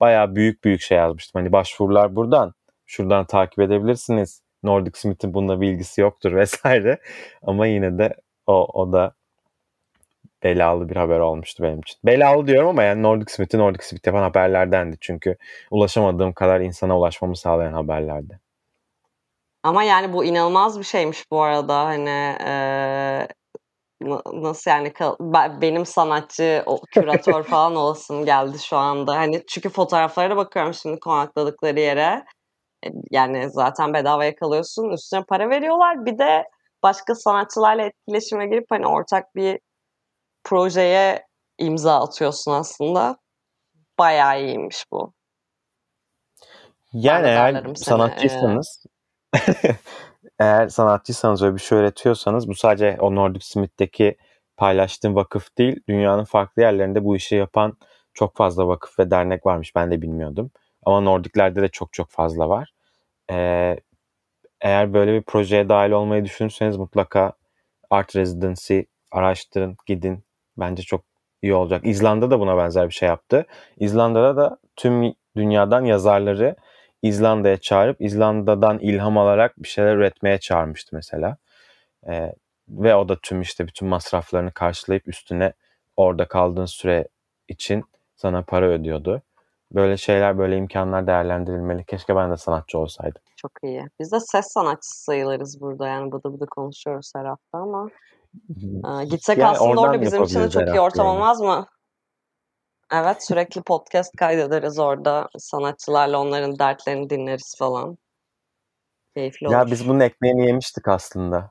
[0.00, 1.40] bayağı büyük büyük şey yazmıştım.
[1.40, 2.54] Hani başvurular buradan
[2.88, 4.42] şuradan takip edebilirsiniz.
[4.62, 6.98] Nordic Smith'in bununla bir ilgisi yoktur vesaire.
[7.42, 8.14] Ama yine de
[8.46, 9.14] o, o da
[10.42, 11.98] belalı bir haber olmuştu benim için.
[12.04, 14.96] Belalı diyorum ama yani Nordic Smith'i Nordic Smith yapan haberlerdendi.
[15.00, 15.36] Çünkü
[15.70, 18.40] ulaşamadığım kadar insana ulaşmamı sağlayan haberlerdi.
[19.62, 21.84] Ama yani bu inanılmaz bir şeymiş bu arada.
[21.84, 23.28] Hani e,
[24.32, 24.92] nasıl yani
[25.60, 29.16] benim sanatçı, o, küratör falan olasım geldi şu anda.
[29.16, 32.24] Hani çünkü fotoğraflara bakıyorum şimdi konakladıkları yere.
[33.10, 34.90] Yani zaten bedavaya kalıyorsun.
[34.90, 36.06] Üstüne para veriyorlar.
[36.06, 36.44] Bir de
[36.82, 39.60] başka sanatçılarla etkileşime girip hani ortak bir
[40.44, 41.26] projeye
[41.58, 43.16] imza atıyorsun aslında.
[43.98, 45.12] Bayağı iyiymiş bu.
[46.92, 48.86] Yani eğer sanatçıysanız
[50.38, 54.16] eğer sanatçıysanız ve bir şey öğretiyorsanız bu sadece o Nordic Smith'teki
[54.56, 55.80] paylaştığım vakıf değil.
[55.88, 57.76] Dünyanın farklı yerlerinde bu işi yapan
[58.14, 59.74] çok fazla vakıf ve dernek varmış.
[59.74, 60.50] Ben de bilmiyordum.
[60.84, 62.72] Ama Nordic'lerde de çok çok fazla var.
[63.30, 63.76] Ee,
[64.60, 67.32] eğer böyle bir projeye dahil olmayı düşünürseniz mutlaka
[67.90, 70.24] Art Residency araştırın, gidin.
[70.56, 71.04] Bence çok
[71.42, 71.82] iyi olacak.
[71.86, 73.46] İzlanda da buna benzer bir şey yaptı.
[73.78, 76.56] İzlanda'da da tüm dünyadan yazarları
[77.02, 81.36] İzlanda'ya çağırıp İzlanda'dan ilham alarak bir şeyler üretmeye çağırmıştı mesela.
[82.08, 82.32] Ee,
[82.68, 85.52] ve o da tüm işte bütün masraflarını karşılayıp üstüne
[85.96, 87.08] orada kaldığın süre
[87.48, 87.84] için
[88.16, 89.22] sana para ödüyordu.
[89.74, 91.84] Böyle şeyler, böyle imkanlar değerlendirilmeli.
[91.84, 93.22] Keşke ben de sanatçı olsaydım.
[93.36, 93.84] Çok iyi.
[94.00, 97.88] Biz de ses sanatçısı sayılırız burada yani bıdı bıdı konuşuyoruz her hafta ama
[99.02, 101.16] e, gitsek Yani aslında orada bizim için de çok iyi ortam yani.
[101.16, 101.66] olmaz mı?
[102.92, 107.98] Evet sürekli podcast kaydederiz orada sanatçılarla onların dertlerini dinleriz falan.
[109.16, 109.54] Keyifli olur.
[109.54, 111.50] Ya biz bunun ekmeğini yemiştik aslında.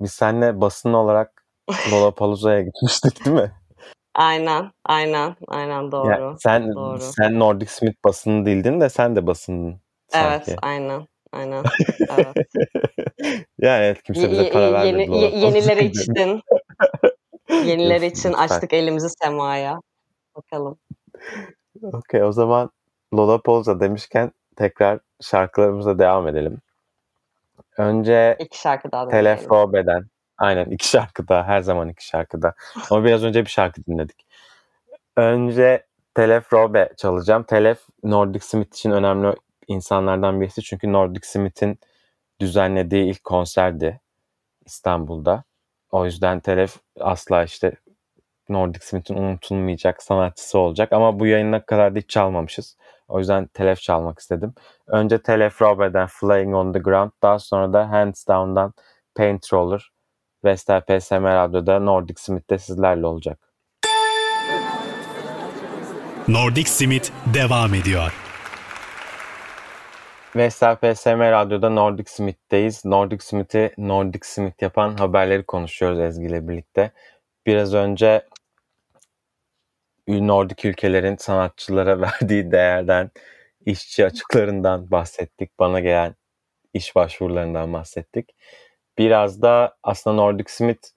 [0.00, 1.44] Biz seninle basın olarak
[1.92, 3.52] Lollapalooza'ya gitmiştik değil mi?
[4.18, 6.08] Aynen, aynen, aynen doğru.
[6.08, 7.00] Ya sen doğru.
[7.00, 9.80] sen Nordic Smith basını değildin de sen de basındın
[10.14, 10.56] Evet, sanki.
[10.62, 11.64] aynen, aynen.
[12.10, 12.36] Evet.
[13.58, 14.86] yani evet kimse bize para vermedi.
[15.00, 16.40] yeni, ye- Lollapalooza'ya yenileri için,
[17.64, 19.80] yenileri için açtık elimizi semaya.
[20.36, 20.78] Bakalım.
[21.82, 22.70] Okey o zaman
[23.14, 26.58] Lollapalooza demişken tekrar şarkılarımıza devam edelim.
[27.76, 29.08] Önce İki şarkı daha.
[29.08, 30.04] Telefobe'den.
[30.38, 31.44] Aynen iki şarkı daha.
[31.44, 32.54] Her zaman iki şarkı daha.
[32.90, 34.26] Ama biraz önce bir şarkı dinledik.
[35.16, 37.42] Önce Telef Robe çalacağım.
[37.42, 39.34] Telef Nordic Smith için önemli
[39.68, 40.62] insanlardan birisi.
[40.62, 41.78] Çünkü Nordic Smith'in
[42.40, 44.00] düzenlediği ilk konserdi
[44.66, 45.44] İstanbul'da.
[45.90, 47.72] O yüzden Telef asla işte
[48.48, 50.92] Nordic Smith'in unutulmayacak sanatçısı olacak.
[50.92, 52.76] Ama bu yayına kadar da hiç çalmamışız.
[53.08, 54.54] O yüzden Telef çalmak istedim.
[54.86, 57.10] Önce Telef Robe'den Flying on the Ground.
[57.22, 58.72] Daha sonra da Hands Down'dan
[59.14, 59.90] Paint Roller.
[60.44, 63.38] Vestel PSM Radyo'da Nordic Smith'te sizlerle olacak.
[66.28, 68.12] Nordic Simit devam ediyor.
[70.36, 72.84] Vestel PSM Radyo'da Nordic Smith'teyiz.
[72.84, 76.92] Nordic Smith'i Nordic Smith yapan haberleri konuşuyoruz Ezgi ile birlikte.
[77.46, 78.26] Biraz önce
[80.08, 83.10] Nordik ülkelerin sanatçılara verdiği değerden,
[83.66, 85.58] işçi açıklarından bahsettik.
[85.58, 86.14] Bana gelen
[86.74, 88.34] iş başvurularından bahsettik.
[88.98, 90.88] Biraz da aslında Nordic Smith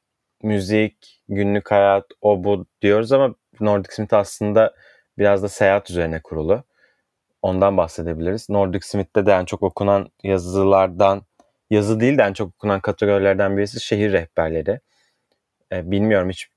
[0.43, 4.73] müzik, günlük hayat, o bu diyoruz ama Nordic Smith aslında
[5.17, 6.63] biraz da seyahat üzerine kurulu.
[7.41, 8.49] Ondan bahsedebiliriz.
[8.49, 11.21] Nordic Smith'te de en çok okunan yazılardan,
[11.69, 14.79] yazı değil de en çok okunan kategorilerden birisi şehir rehberleri.
[15.71, 16.47] Ee, bilmiyorum hiç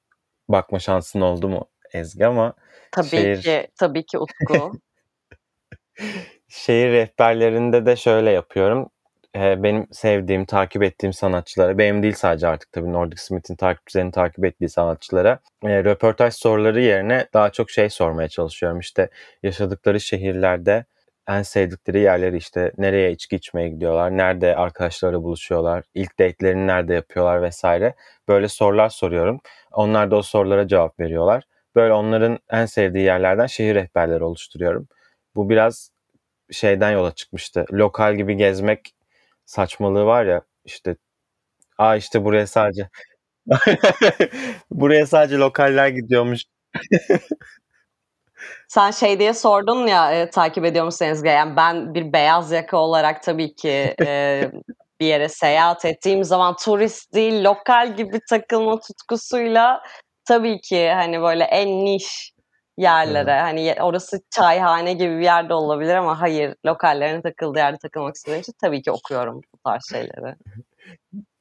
[0.49, 2.55] bakma şansın oldu mu Ezgi ama
[2.93, 4.73] Tabii şehir ki, tabii ki Utku.
[6.49, 8.89] şehir rehberlerinde de şöyle yapıyorum.
[9.37, 14.45] Ee, benim sevdiğim, takip ettiğim sanatçılara, benim değil sadece artık tabii Nordic Smith'in takipçilerini takip
[14.45, 18.81] ettiği sanatçılara e, röportaj soruları yerine daha çok şey sormaya çalışıyorum.
[18.81, 19.11] İşte
[19.43, 20.85] yaşadıkları şehirlerde
[21.29, 27.43] en sevdikleri yerleri işte nereye içki içmeye gidiyorlar, nerede arkadaşlarla buluşuyorlar, ilk date'lerini nerede yapıyorlar
[27.43, 27.95] vesaire.
[28.29, 29.41] Böyle sorular soruyorum.
[29.73, 31.45] Onlar da o sorulara cevap veriyorlar.
[31.75, 34.89] Böyle onların en sevdiği yerlerden şehir rehberleri oluşturuyorum.
[35.37, 35.91] Bu biraz
[36.53, 37.65] şeyden yola çıkmıştı.
[37.73, 38.95] Lokal gibi gezmek
[39.47, 40.97] saçmalığı var ya işte
[41.79, 42.89] aa işte buraya sadece
[44.71, 46.43] buraya sadece lokaller gidiyormuş.
[48.69, 51.29] Sen şey diye sordun ya e, takip ediyor musun Ezgi?
[51.29, 54.51] Yani ben bir beyaz yaka olarak tabii ki e,
[55.01, 59.83] bir yere seyahat ettiğim zaman turist değil lokal gibi takılma tutkusuyla
[60.25, 62.34] tabii ki hani böyle en niş
[62.79, 68.15] yerlere hani ye- orası çayhane gibi bir yerde olabilir ama hayır lokallerin takıldığı yerde takılmak
[68.15, 70.35] istediğim için tabii ki okuyorum bu tarz şeyleri.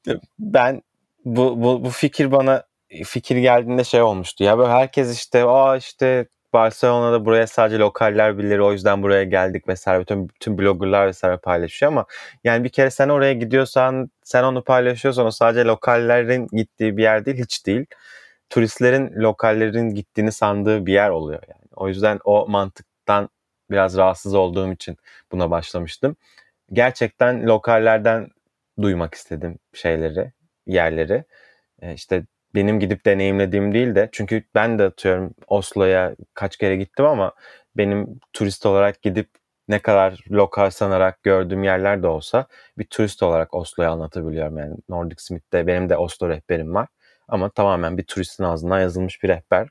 [0.38, 0.82] Ben
[1.24, 2.62] bu, bu, bu fikir bana
[3.04, 8.58] fikir geldiğinde şey olmuştu ya böyle herkes işte aa işte Barcelona'da buraya sadece lokaller bilir
[8.58, 12.06] o yüzden buraya geldik vesaire bütün, bütün bloggerlar vesaire paylaşıyor ama
[12.44, 17.26] yani bir kere sen oraya gidiyorsan sen onu paylaşıyorsan o sadece lokallerin gittiği bir yer
[17.26, 17.86] değil hiç değil.
[18.50, 21.68] Turistlerin lokallerin gittiğini sandığı bir yer oluyor yani.
[21.76, 23.28] O yüzden o mantıktan
[23.70, 24.96] biraz rahatsız olduğum için
[25.32, 26.16] buna başlamıştım.
[26.72, 28.28] Gerçekten lokallerden
[28.82, 30.32] duymak istedim şeyleri,
[30.66, 31.24] yerleri.
[31.82, 37.04] E, işte benim gidip deneyimlediğim değil de çünkü ben de atıyorum Oslo'ya kaç kere gittim
[37.04, 37.32] ama
[37.76, 39.30] benim turist olarak gidip
[39.68, 42.46] ne kadar lokal sanarak gördüğüm yerler de olsa
[42.78, 44.58] bir turist olarak Oslo'yu anlatabiliyorum.
[44.58, 46.88] Yani Nordic Smith'te benim de Oslo rehberim var.
[47.28, 49.68] Ama tamamen bir turistin ağzından yazılmış bir rehber.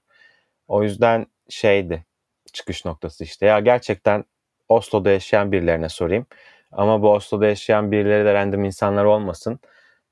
[0.67, 2.05] O yüzden şeydi
[2.53, 3.45] çıkış noktası işte.
[3.45, 4.25] Ya gerçekten
[4.69, 6.25] Oslo'da yaşayan birilerine sorayım.
[6.71, 9.59] Ama bu Oslo'da yaşayan birileri de random insanlar olmasın.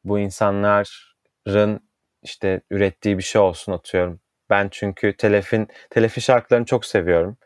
[0.04, 1.80] Bu insanların
[2.24, 4.20] işte ürettiği bir şey olsun atıyorum.
[4.50, 7.38] Ben çünkü Telef'in Telef'in şarkılarını çok seviyorum.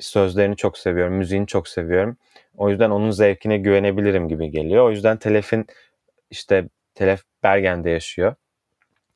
[0.00, 2.16] Sözlerini çok seviyorum, müziğini çok seviyorum.
[2.56, 4.84] O yüzden onun zevkine güvenebilirim gibi geliyor.
[4.86, 5.66] O yüzden Telef'in
[6.30, 8.34] işte Telef Bergen'de yaşıyor.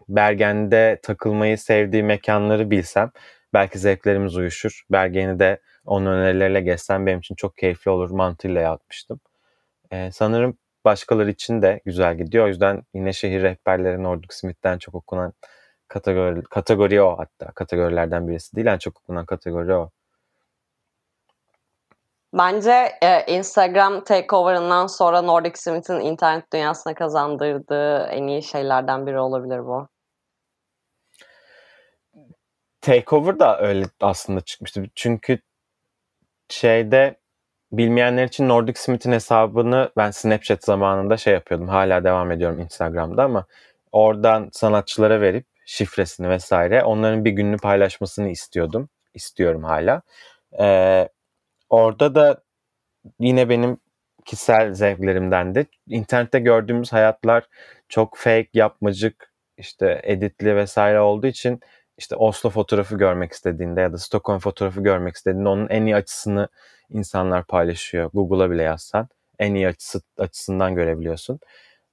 [0.09, 3.11] Bergen'de takılmayı sevdiği mekanları bilsem
[3.55, 4.83] belki zevklerimiz uyuşur.
[4.91, 9.21] Bergen'i de onun önerileriyle gezsem benim için çok keyifli olur mantığıyla yapmıştım.
[9.93, 12.45] Ee, sanırım başkaları için de güzel gidiyor.
[12.45, 15.33] O yüzden yine şehir rehberleri Nordic Smith'ten çok okunan
[15.89, 17.53] kategori, kategori o hatta.
[17.53, 19.91] Kategorilerden birisi değil en çok okunan kategori o.
[22.35, 29.65] Bence e, Instagram takeover'ından sonra Nordic Smith'in internet dünyasına kazandırdığı en iyi şeylerden biri olabilir
[29.65, 29.89] bu.
[32.81, 34.85] Takeover da öyle aslında çıkmıştı.
[34.95, 35.39] Çünkü
[36.49, 37.17] şeyde
[37.73, 41.69] bilmeyenler için Nordic Smith'in hesabını ben Snapchat zamanında şey yapıyordum.
[41.69, 43.47] Hala devam ediyorum Instagram'da ama
[43.93, 48.89] oradan sanatçılara verip şifresini vesaire onların bir gününü paylaşmasını istiyordum.
[49.15, 50.03] İstiyorum hala.
[50.61, 51.09] Ee,
[51.71, 52.43] orada da
[53.21, 53.79] yine benim
[54.25, 55.67] kişisel zevklerimdendi.
[55.89, 57.49] İnternette gördüğümüz hayatlar
[57.89, 61.61] çok fake, yapmacık, işte editli vesaire olduğu için
[61.99, 66.49] işte Oslo fotoğrafı görmek istediğinde ya da Stockholm fotoğrafı görmek istediğinde onun en iyi açısını
[66.91, 68.11] insanlar paylaşıyor.
[68.15, 69.09] Google'a bile yazsan
[69.39, 71.41] en iyi açısı açısından görebiliyorsun.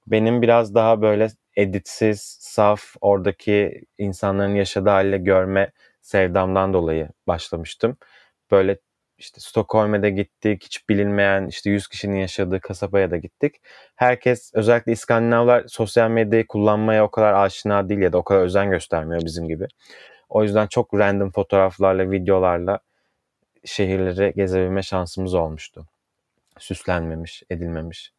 [0.06, 7.96] Benim biraz daha böyle editsiz, saf, oradaki insanların yaşadığı haliyle görme sevdamdan dolayı başlamıştım.
[8.50, 8.78] Böyle
[9.18, 10.64] işte Stockholm'e de gittik.
[10.64, 13.54] Hiç bilinmeyen işte 100 kişinin yaşadığı kasabaya da gittik.
[13.94, 18.70] Herkes özellikle İskandinavlar sosyal medyayı kullanmaya o kadar aşina değil ya da o kadar özen
[18.70, 19.66] göstermiyor bizim gibi.
[20.28, 22.80] O yüzden çok random fotoğraflarla, videolarla
[23.64, 25.86] şehirleri gezebilme şansımız olmuştu.
[26.58, 28.12] Süslenmemiş, edilmemiş.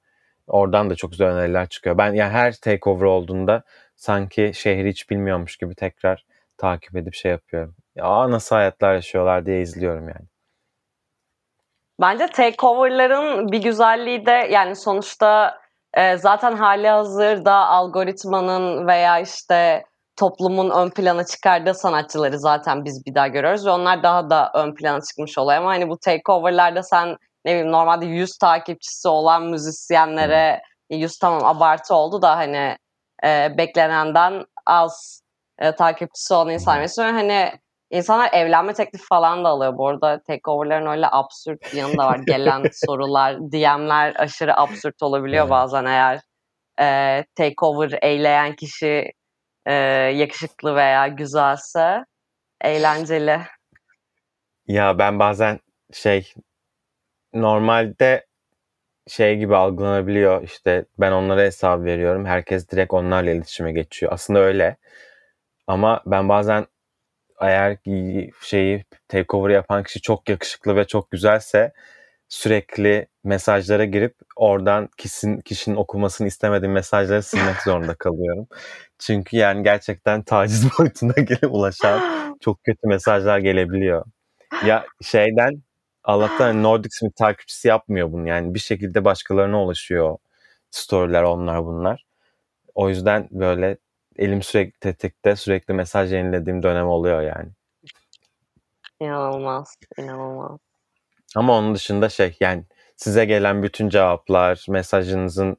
[0.47, 1.97] Oradan da çok güzel öneriler çıkıyor.
[1.97, 3.63] Ben yani her takeover olduğunda
[3.95, 6.25] sanki şehri hiç bilmiyormuş gibi tekrar
[6.57, 7.75] takip edip şey yapıyorum.
[7.95, 10.27] Ya nasıl hayatlar yaşıyorlar diye izliyorum yani.
[12.01, 15.59] Bence takeover'ların bir güzelliği de yani sonuçta
[15.93, 19.83] e, zaten hali hazırda algoritmanın veya işte
[20.15, 24.75] toplumun ön plana çıkardığı sanatçıları zaten biz bir daha görüyoruz ve onlar daha da ön
[24.75, 25.57] plana çıkmış oluyor.
[25.57, 27.07] Ama hani bu takeover'larda sen
[27.45, 32.77] ne bileyim normalde 100 takipçisi olan müzisyenlere 100 tamam abartı oldu da hani
[33.23, 35.21] e, beklenenden az
[35.59, 37.51] e, takipçisi olan insan mesela hani
[37.89, 39.77] insanlar evlenme teklifi falan da alıyor.
[39.77, 42.19] Bu arada takeover'ların öyle absürt bir yanı da var.
[42.27, 45.51] Gelen sorular, DM'ler aşırı absürt olabiliyor evet.
[45.51, 46.19] bazen eğer
[46.79, 49.13] e, takeover eyleyen kişi
[49.65, 49.73] e,
[50.15, 52.05] yakışıklı veya güzelse
[52.61, 53.39] eğlenceli.
[54.67, 55.59] Ya ben bazen
[55.93, 56.33] şey
[57.33, 58.27] normalde
[59.07, 64.77] şey gibi algılanabiliyor işte ben onlara hesap veriyorum herkes direkt onlarla iletişime geçiyor aslında öyle
[65.67, 66.67] ama ben bazen
[67.41, 67.77] eğer
[68.41, 71.73] şeyi takeover yapan kişi çok yakışıklı ve çok güzelse
[72.29, 78.47] sürekli mesajlara girip oradan kişinin, kişinin okumasını istemediğim mesajları silmek zorunda kalıyorum.
[78.99, 82.01] Çünkü yani gerçekten taciz boyutuna gelip ulaşan
[82.41, 84.05] çok kötü mesajlar gelebiliyor.
[84.65, 85.61] Ya şeyden
[86.03, 88.27] Allah'tan Nordic Smith takipçisi yapmıyor bunu.
[88.27, 90.17] Yani bir şekilde başkalarına ulaşıyor
[90.71, 92.05] storyler onlar bunlar.
[92.75, 93.77] O yüzden böyle
[94.17, 97.49] elim sürekli tetikte sürekli mesaj yenilediğim dönem oluyor yani.
[98.99, 100.59] İnanılmaz, inanılmaz.
[101.35, 102.63] Ama onun dışında şey yani
[102.95, 105.57] size gelen bütün cevaplar, mesajınızın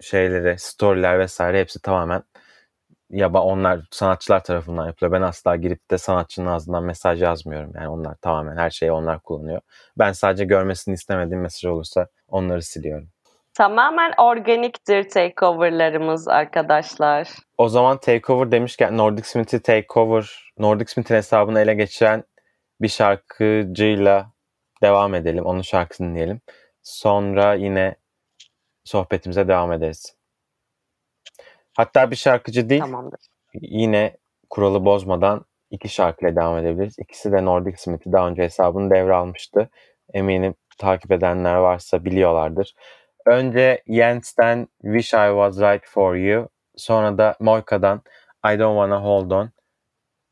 [0.00, 2.22] şeyleri, storyler vesaire hepsi tamamen
[3.10, 5.12] ya onlar sanatçılar tarafından yapılıyor.
[5.12, 7.72] Ben asla girip de sanatçının ağzından mesaj yazmıyorum.
[7.74, 9.60] Yani onlar tamamen her şeyi onlar kullanıyor.
[9.98, 13.08] Ben sadece görmesini istemediğim mesaj olursa onları siliyorum.
[13.60, 17.28] Tamamen organiktir takeover'larımız arkadaşlar.
[17.58, 22.24] O zaman takeover demişken Nordic Smith'i takeover, Nordic Smith'in hesabını ele geçiren
[22.80, 24.32] bir şarkıcıyla
[24.82, 25.44] devam edelim.
[25.44, 26.40] Onun şarkısını dinleyelim.
[26.82, 27.94] Sonra yine
[28.84, 30.16] sohbetimize devam ederiz.
[31.76, 32.80] Hatta bir şarkıcı değil.
[32.80, 33.20] Tamamdır.
[33.54, 34.16] Yine
[34.50, 36.98] kuralı bozmadan iki şarkıyla devam edebiliriz.
[36.98, 39.70] İkisi de Nordic Smith'i daha önce hesabını devralmıştı.
[40.14, 42.74] Eminim takip edenler varsa biliyorlardır.
[43.26, 46.48] Önce Jens'ten Wish I Was Right For You.
[46.76, 48.02] Sonra da Moika'dan
[48.46, 49.50] I Don't Wanna Hold On.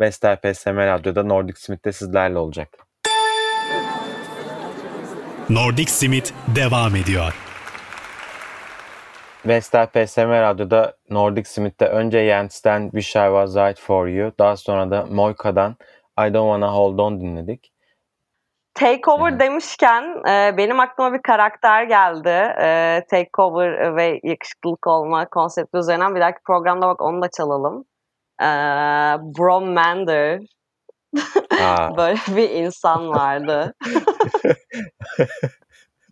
[0.00, 2.68] Vestel PSM Radyo'da Nordic Smith'te sizlerle olacak.
[5.50, 7.34] Nordic Smith devam ediyor.
[9.46, 14.32] Vestel PSM Radyo'da Nordic Smith'te önce Jens'ten Wish I Was Right For You.
[14.38, 15.76] Daha sonra da Moika'dan
[16.18, 17.72] I Don't Wanna Hold On dinledik.
[18.78, 19.40] Takeover evet.
[19.40, 22.54] demişken e, benim aklıma bir karakter geldi.
[22.60, 27.84] E, takeover ve yakışıklılık olma konsepti üzerinden bir dahaki programda bak onu da çalalım.
[28.40, 28.46] E,
[29.38, 30.40] Brom Mander.
[31.96, 33.74] Böyle bir insan vardı.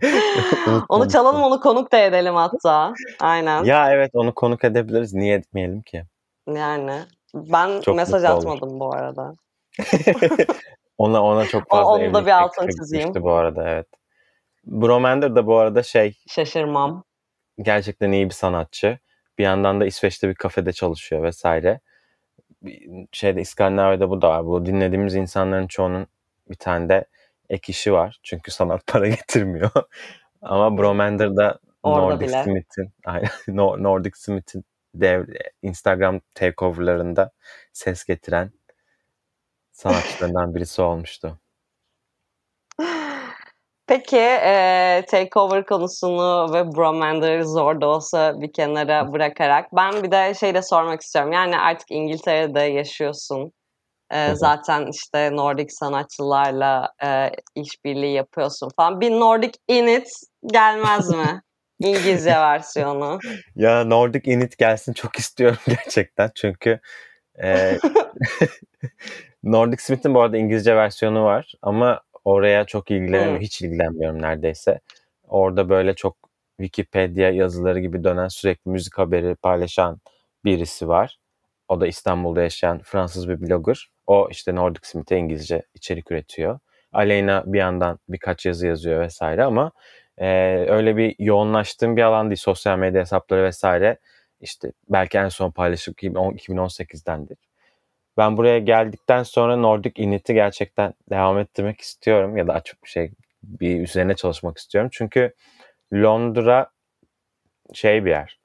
[0.89, 2.93] onu çalalım onu konuk da edelim hatta.
[3.21, 3.65] Aynen.
[3.65, 5.15] Ya evet onu konuk edebiliriz.
[5.15, 6.03] Niye etmeyelim ki?
[6.49, 7.01] Yani.
[7.35, 8.81] Ben Çok mesaj atmadım olur.
[8.81, 9.33] bu arada.
[10.99, 13.15] Ona ona çok fazla Onu da bir altını çizeyim.
[13.15, 13.87] bu arada evet.
[14.65, 16.19] Bromander da bu arada şey.
[16.29, 17.05] Şaşırmam.
[17.63, 18.99] Gerçekten iyi bir sanatçı.
[19.39, 21.81] Bir yandan da İsveç'te bir kafede çalışıyor vesaire.
[23.13, 24.47] Şeyde İskandinavya'da bu da var.
[24.47, 26.07] Bu dinlediğimiz insanların çoğunun
[26.51, 27.05] bir tane de
[27.51, 28.21] ek işi var.
[28.23, 29.71] Çünkü sanat para getirmiyor.
[30.43, 32.29] Ama Bromander'da Orada Nordic.
[32.29, 33.31] Smith'in aynen,
[33.83, 35.25] Nordic Smith'in dev,
[35.63, 37.31] Instagram takeoverlarında
[37.73, 38.51] ses getiren
[39.77, 41.39] sanatçılarından birisi olmuştu.
[43.87, 50.35] Peki e, takeover konusunu ve Bromander'ı zor da olsa bir kenara bırakarak ben bir de
[50.35, 51.33] şey de sormak istiyorum.
[51.33, 53.53] Yani artık İngiltere'de yaşıyorsun.
[54.11, 59.01] E, zaten işte Nordik sanatçılarla e, işbirliği yapıyorsun falan.
[59.01, 60.09] Bir Nordic Init
[60.47, 61.43] gelmez mi?
[61.81, 63.19] İngilizce versiyonu.
[63.57, 66.31] Ya Nordic Init gelsin çok istiyorum gerçekten.
[66.35, 66.81] Çünkü
[67.43, 67.79] e,
[69.47, 73.41] Nordic Smith'in bu arada İngilizce versiyonu var ama oraya çok ilgilenmiyorum.
[73.41, 74.81] Hiç ilgilenmiyorum neredeyse.
[75.29, 76.17] Orada böyle çok
[76.61, 80.01] Wikipedia yazıları gibi dönen sürekli müzik haberi paylaşan
[80.45, 81.19] birisi var.
[81.69, 83.89] O da İstanbul'da yaşayan Fransız bir blogger.
[84.07, 86.59] O işte Nordic Smith'e İngilizce içerik üretiyor.
[86.93, 89.73] Aleyna bir yandan birkaç yazı yazıyor vesaire ama
[90.19, 90.27] e,
[90.69, 92.37] öyle bir yoğunlaştığım bir alan değil.
[92.41, 93.99] Sosyal medya hesapları vesaire
[94.41, 97.39] işte belki en son paylaşıp 2018'dendir.
[98.17, 103.11] Ben buraya geldikten sonra Nordic Init'i gerçekten devam ettirmek istiyorum ya da açıp bir şey
[103.43, 104.91] bir üzerine çalışmak istiyorum.
[104.93, 105.35] Çünkü
[105.93, 106.71] Londra
[107.75, 108.39] şey bir yer.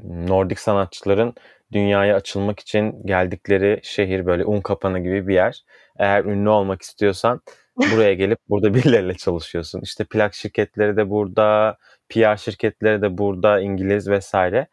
[0.00, 1.34] Nordik sanatçıların
[1.72, 5.64] dünyaya açılmak için geldikleri şehir böyle un kapanı gibi bir yer.
[5.98, 7.40] Eğer ünlü olmak istiyorsan
[7.76, 9.80] buraya gelip burada birileriyle çalışıyorsun.
[9.80, 11.76] İşte plak şirketleri de burada,
[12.08, 14.66] PR şirketleri de burada, İngiliz vesaire.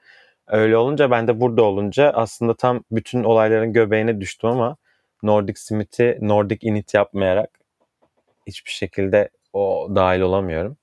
[0.48, 4.78] Öyle olunca ben de burada olunca aslında tam bütün olayların göbeğine düştüm ama
[5.24, 7.60] Nordic Smith'i Nordic Init yapmayarak
[8.48, 10.78] hiçbir şekilde o dahil olamıyorum.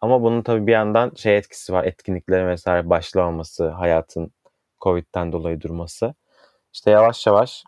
[0.00, 1.84] Ama bunun tabii bir yandan şey etkisi var.
[1.84, 4.32] Etkinliklere vesaire başlamaması, hayatın
[4.80, 6.14] Covid'den dolayı durması.
[6.72, 7.64] İşte yavaş yavaş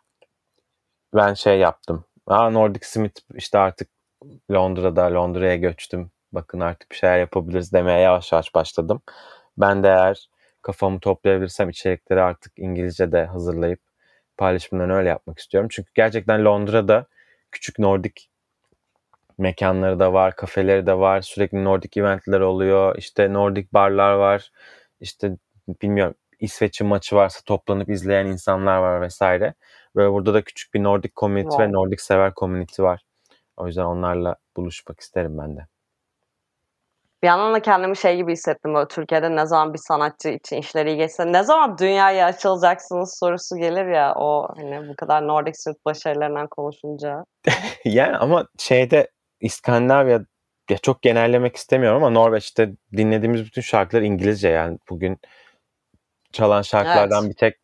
[1.14, 2.04] ben şey yaptım.
[2.26, 3.88] Aa Nordic Smith işte artık
[4.52, 6.10] Londra'da, Londra'ya göçtüm.
[6.32, 9.02] Bakın artık bir şeyler yapabiliriz demeye yavaş yavaş başladım.
[9.58, 10.28] Ben de eğer
[10.66, 13.80] kafamı toplayabilirsem içerikleri artık İngilizce'de hazırlayıp
[14.36, 15.68] paylaşımlarını öyle yapmak istiyorum.
[15.72, 17.06] Çünkü gerçekten Londra'da
[17.52, 18.30] küçük Nordik
[19.38, 21.20] mekanları da var, kafeleri de var.
[21.20, 22.96] Sürekli Nordik eventler oluyor.
[22.98, 24.52] İşte Nordik barlar var.
[25.00, 25.36] İşte
[25.82, 29.54] bilmiyorum İsveç'in maçı varsa toplanıp izleyen insanlar var vesaire.
[29.96, 31.66] Böyle burada da küçük bir Nordik community Wow.
[31.66, 33.02] ve Nordik sever community var.
[33.56, 35.66] O yüzden onlarla buluşmak isterim ben de.
[37.26, 40.90] Bir yandan da kendimi şey gibi hissettim böyle Türkiye'de ne zaman bir sanatçı için işleri
[40.90, 45.84] iyi geçse ne zaman dünyaya açılacaksınız sorusu gelir ya o hani bu kadar Nordic Smith
[45.84, 47.24] başarılarından konuşunca.
[47.84, 49.10] Yani ama şeyde
[49.40, 50.20] İskandinavya
[50.70, 55.18] ya çok genellemek istemiyorum ama Norveç'te dinlediğimiz bütün şarkılar İngilizce yani bugün
[56.32, 57.30] çalan şarkılardan Evet.
[57.30, 57.56] bir tek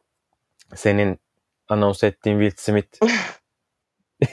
[0.74, 1.20] senin
[1.68, 2.98] anons ettiğin Will Smith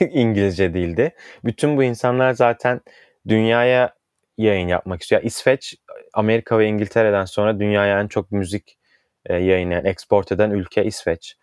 [0.00, 1.14] İngilizce değildi.
[1.44, 2.80] Bütün bu insanlar zaten
[3.28, 3.99] dünyaya
[4.42, 5.22] yayın yapmak istiyor.
[5.22, 5.74] İsveç,
[6.12, 8.78] Amerika ve İngiltere'den sonra dünyaya en çok müzik
[9.26, 11.36] e, yayınlayan, export eden ülke İsveç.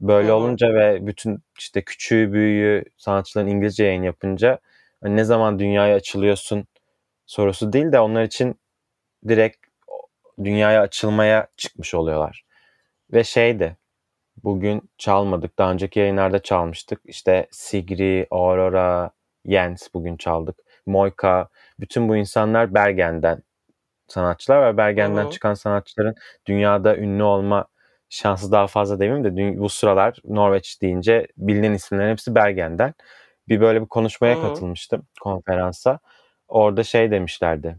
[0.00, 0.36] Böyle Hı hı.
[0.36, 4.58] olunca ve bütün işte küçüğü büyüğü sanatçıların İngilizce yayın yapınca
[5.02, 6.66] hani ne zaman dünyaya açılıyorsun
[7.26, 8.60] sorusu değil de onlar için
[9.28, 9.66] direkt
[10.44, 12.44] dünyaya açılmaya çıkmış oluyorlar.
[13.12, 13.76] Ve şeydi
[14.44, 15.58] bugün çalmadık.
[15.58, 17.00] Daha önceki yayınlarda çalmıştık.
[17.04, 19.10] İşte Sigri, Aurora,
[19.46, 20.56] Jens bugün çaldık.
[20.86, 21.48] Moika.
[21.80, 23.42] Bütün bu insanlar Bergen'den
[24.08, 25.30] sanatçılar ve Bergen'den hı.
[25.30, 26.14] çıkan sanatçıların
[26.46, 27.66] dünyada ünlü olma
[28.08, 32.94] şansı daha fazla demeyeyim de bu sıralar Norveç deyince bilinen isimlerin hepsi Bergen'den.
[33.48, 34.42] Bir böyle bir konuşmaya hı.
[34.42, 35.98] katılmıştım konferansa.
[36.48, 37.76] Orada şey demişlerdi.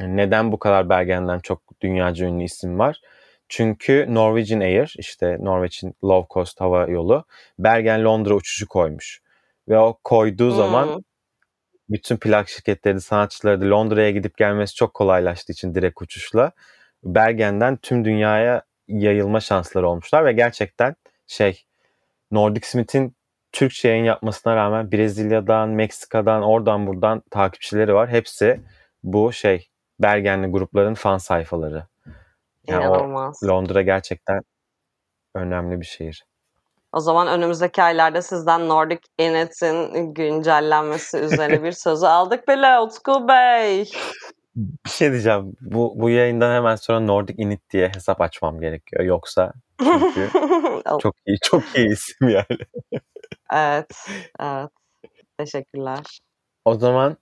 [0.00, 3.00] Neden bu kadar Bergen'den çok dünyaca ünlü isim var?
[3.48, 7.24] Çünkü Norwegian Air işte Norveç'in low cost hava yolu
[7.58, 9.22] Bergen Londra uçuşu koymuş.
[9.68, 11.02] Ve o koyduğu zaman Hmm.
[11.90, 16.52] Bütün plak şirketleri sanatçıları da Londra'ya gidip gelmesi çok kolaylaştığı için direkt uçuşla
[17.04, 21.64] Bergen'den tüm dünyaya yayılma şansları olmuşlar ve gerçekten şey
[22.30, 23.16] Nordic Smith'in
[23.52, 28.08] Türkçe yayın yapmasına rağmen Brezilya'dan, Meksika'dan, oradan buradan takipçileri var.
[28.08, 28.60] Hepsi
[29.02, 29.68] bu şey
[30.00, 31.86] Bergenli grupların fan sayfaları.
[32.66, 33.42] Yani İnanılmaz.
[33.44, 34.42] Londra gerçekten
[35.34, 36.24] önemli bir şehir.
[36.92, 43.90] O zaman önümüzdeki aylarda sizden Nordic Init'in güncellenmesi üzerine bir sözü aldık bile Utku Bey.
[44.56, 45.56] Bir şey diyeceğim.
[45.60, 49.04] Bu, bu yayından hemen sonra Nordic Init diye hesap açmam gerekiyor.
[49.04, 50.30] Yoksa çünkü
[51.00, 52.58] çok iyi, çok iyi isim yani.
[53.52, 53.96] evet,
[54.40, 54.70] evet.
[55.38, 56.20] Teşekkürler.
[56.64, 57.16] O zaman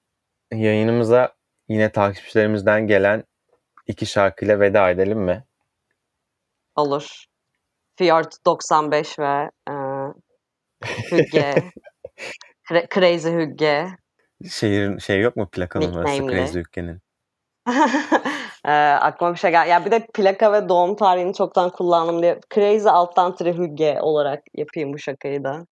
[0.52, 1.34] yayınımıza
[1.68, 3.24] yine takipçilerimizden gelen
[3.86, 5.44] iki şarkıyla veda edelim mi?
[6.76, 7.26] Olur.
[7.98, 9.74] Fjord 95 ve e,
[11.12, 11.54] Hügge.
[12.70, 13.86] Cra- Crazy Hügge.
[14.50, 16.26] Şehir şey yok mu plaka numarası.
[16.26, 17.00] Crazy Ülke'nin?
[18.64, 19.70] Ee, aklıma bir şey geldi.
[19.70, 22.40] Ya bir de plaka ve doğum tarihini çoktan kullandım diye.
[22.54, 25.66] Crazy alttan tire Hügge olarak yapayım bu şakayı da.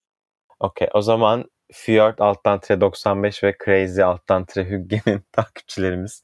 [0.60, 6.22] Okey o zaman Fjord alttan tire 95 ve Crazy alttan tire Hügge'nin takipçilerimiz.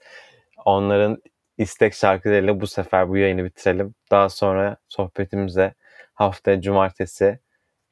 [0.65, 1.23] Onların
[1.59, 3.95] istek şarkılarıyla bu sefer bu yayını bitirelim.
[4.11, 5.75] Daha sonra sohbetimize
[6.21, 7.41] haftaya cumartesi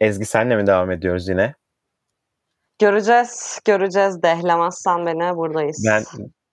[0.01, 1.55] Ezgi senle mi devam ediyoruz yine?
[2.79, 4.23] Göreceğiz, göreceğiz.
[4.23, 5.85] Dehlemezsen beni buradayız.
[5.87, 6.05] Ben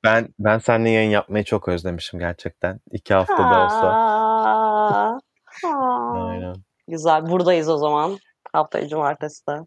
[0.04, 2.80] ben ben seninle yayın yapmayı çok özlemişim gerçekten.
[2.92, 3.88] İki haftada olsa.
[3.88, 5.18] Aa,
[5.64, 6.30] aa.
[6.30, 6.56] Aynen.
[6.88, 7.30] Güzel.
[7.30, 8.18] Buradayız o zaman.
[8.54, 9.60] Haftaya cumartesi de.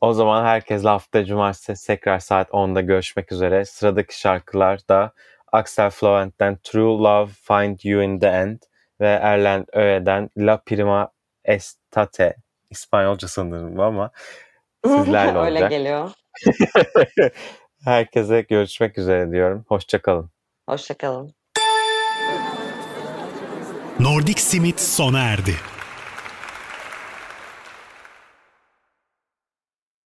[0.00, 3.64] O zaman herkesle hafta cumartesi tekrar saat 10'da görüşmek üzere.
[3.64, 5.12] Sıradaki şarkılar da
[5.52, 8.58] Axel Florent'ten True Love Find You in the End
[9.00, 11.10] ve Erlen Öğe'den La Prima
[11.44, 12.36] Estate.
[12.70, 14.10] İspanyolca sanırım bu ama
[14.86, 15.70] sizlerle Öyle olacak.
[15.70, 16.10] geliyor.
[17.84, 19.64] Herkese görüşmek üzere diyorum.
[19.68, 20.30] Hoşçakalın.
[20.68, 21.34] Hoşçakalın.
[24.00, 25.54] Nordic Simit sona erdi.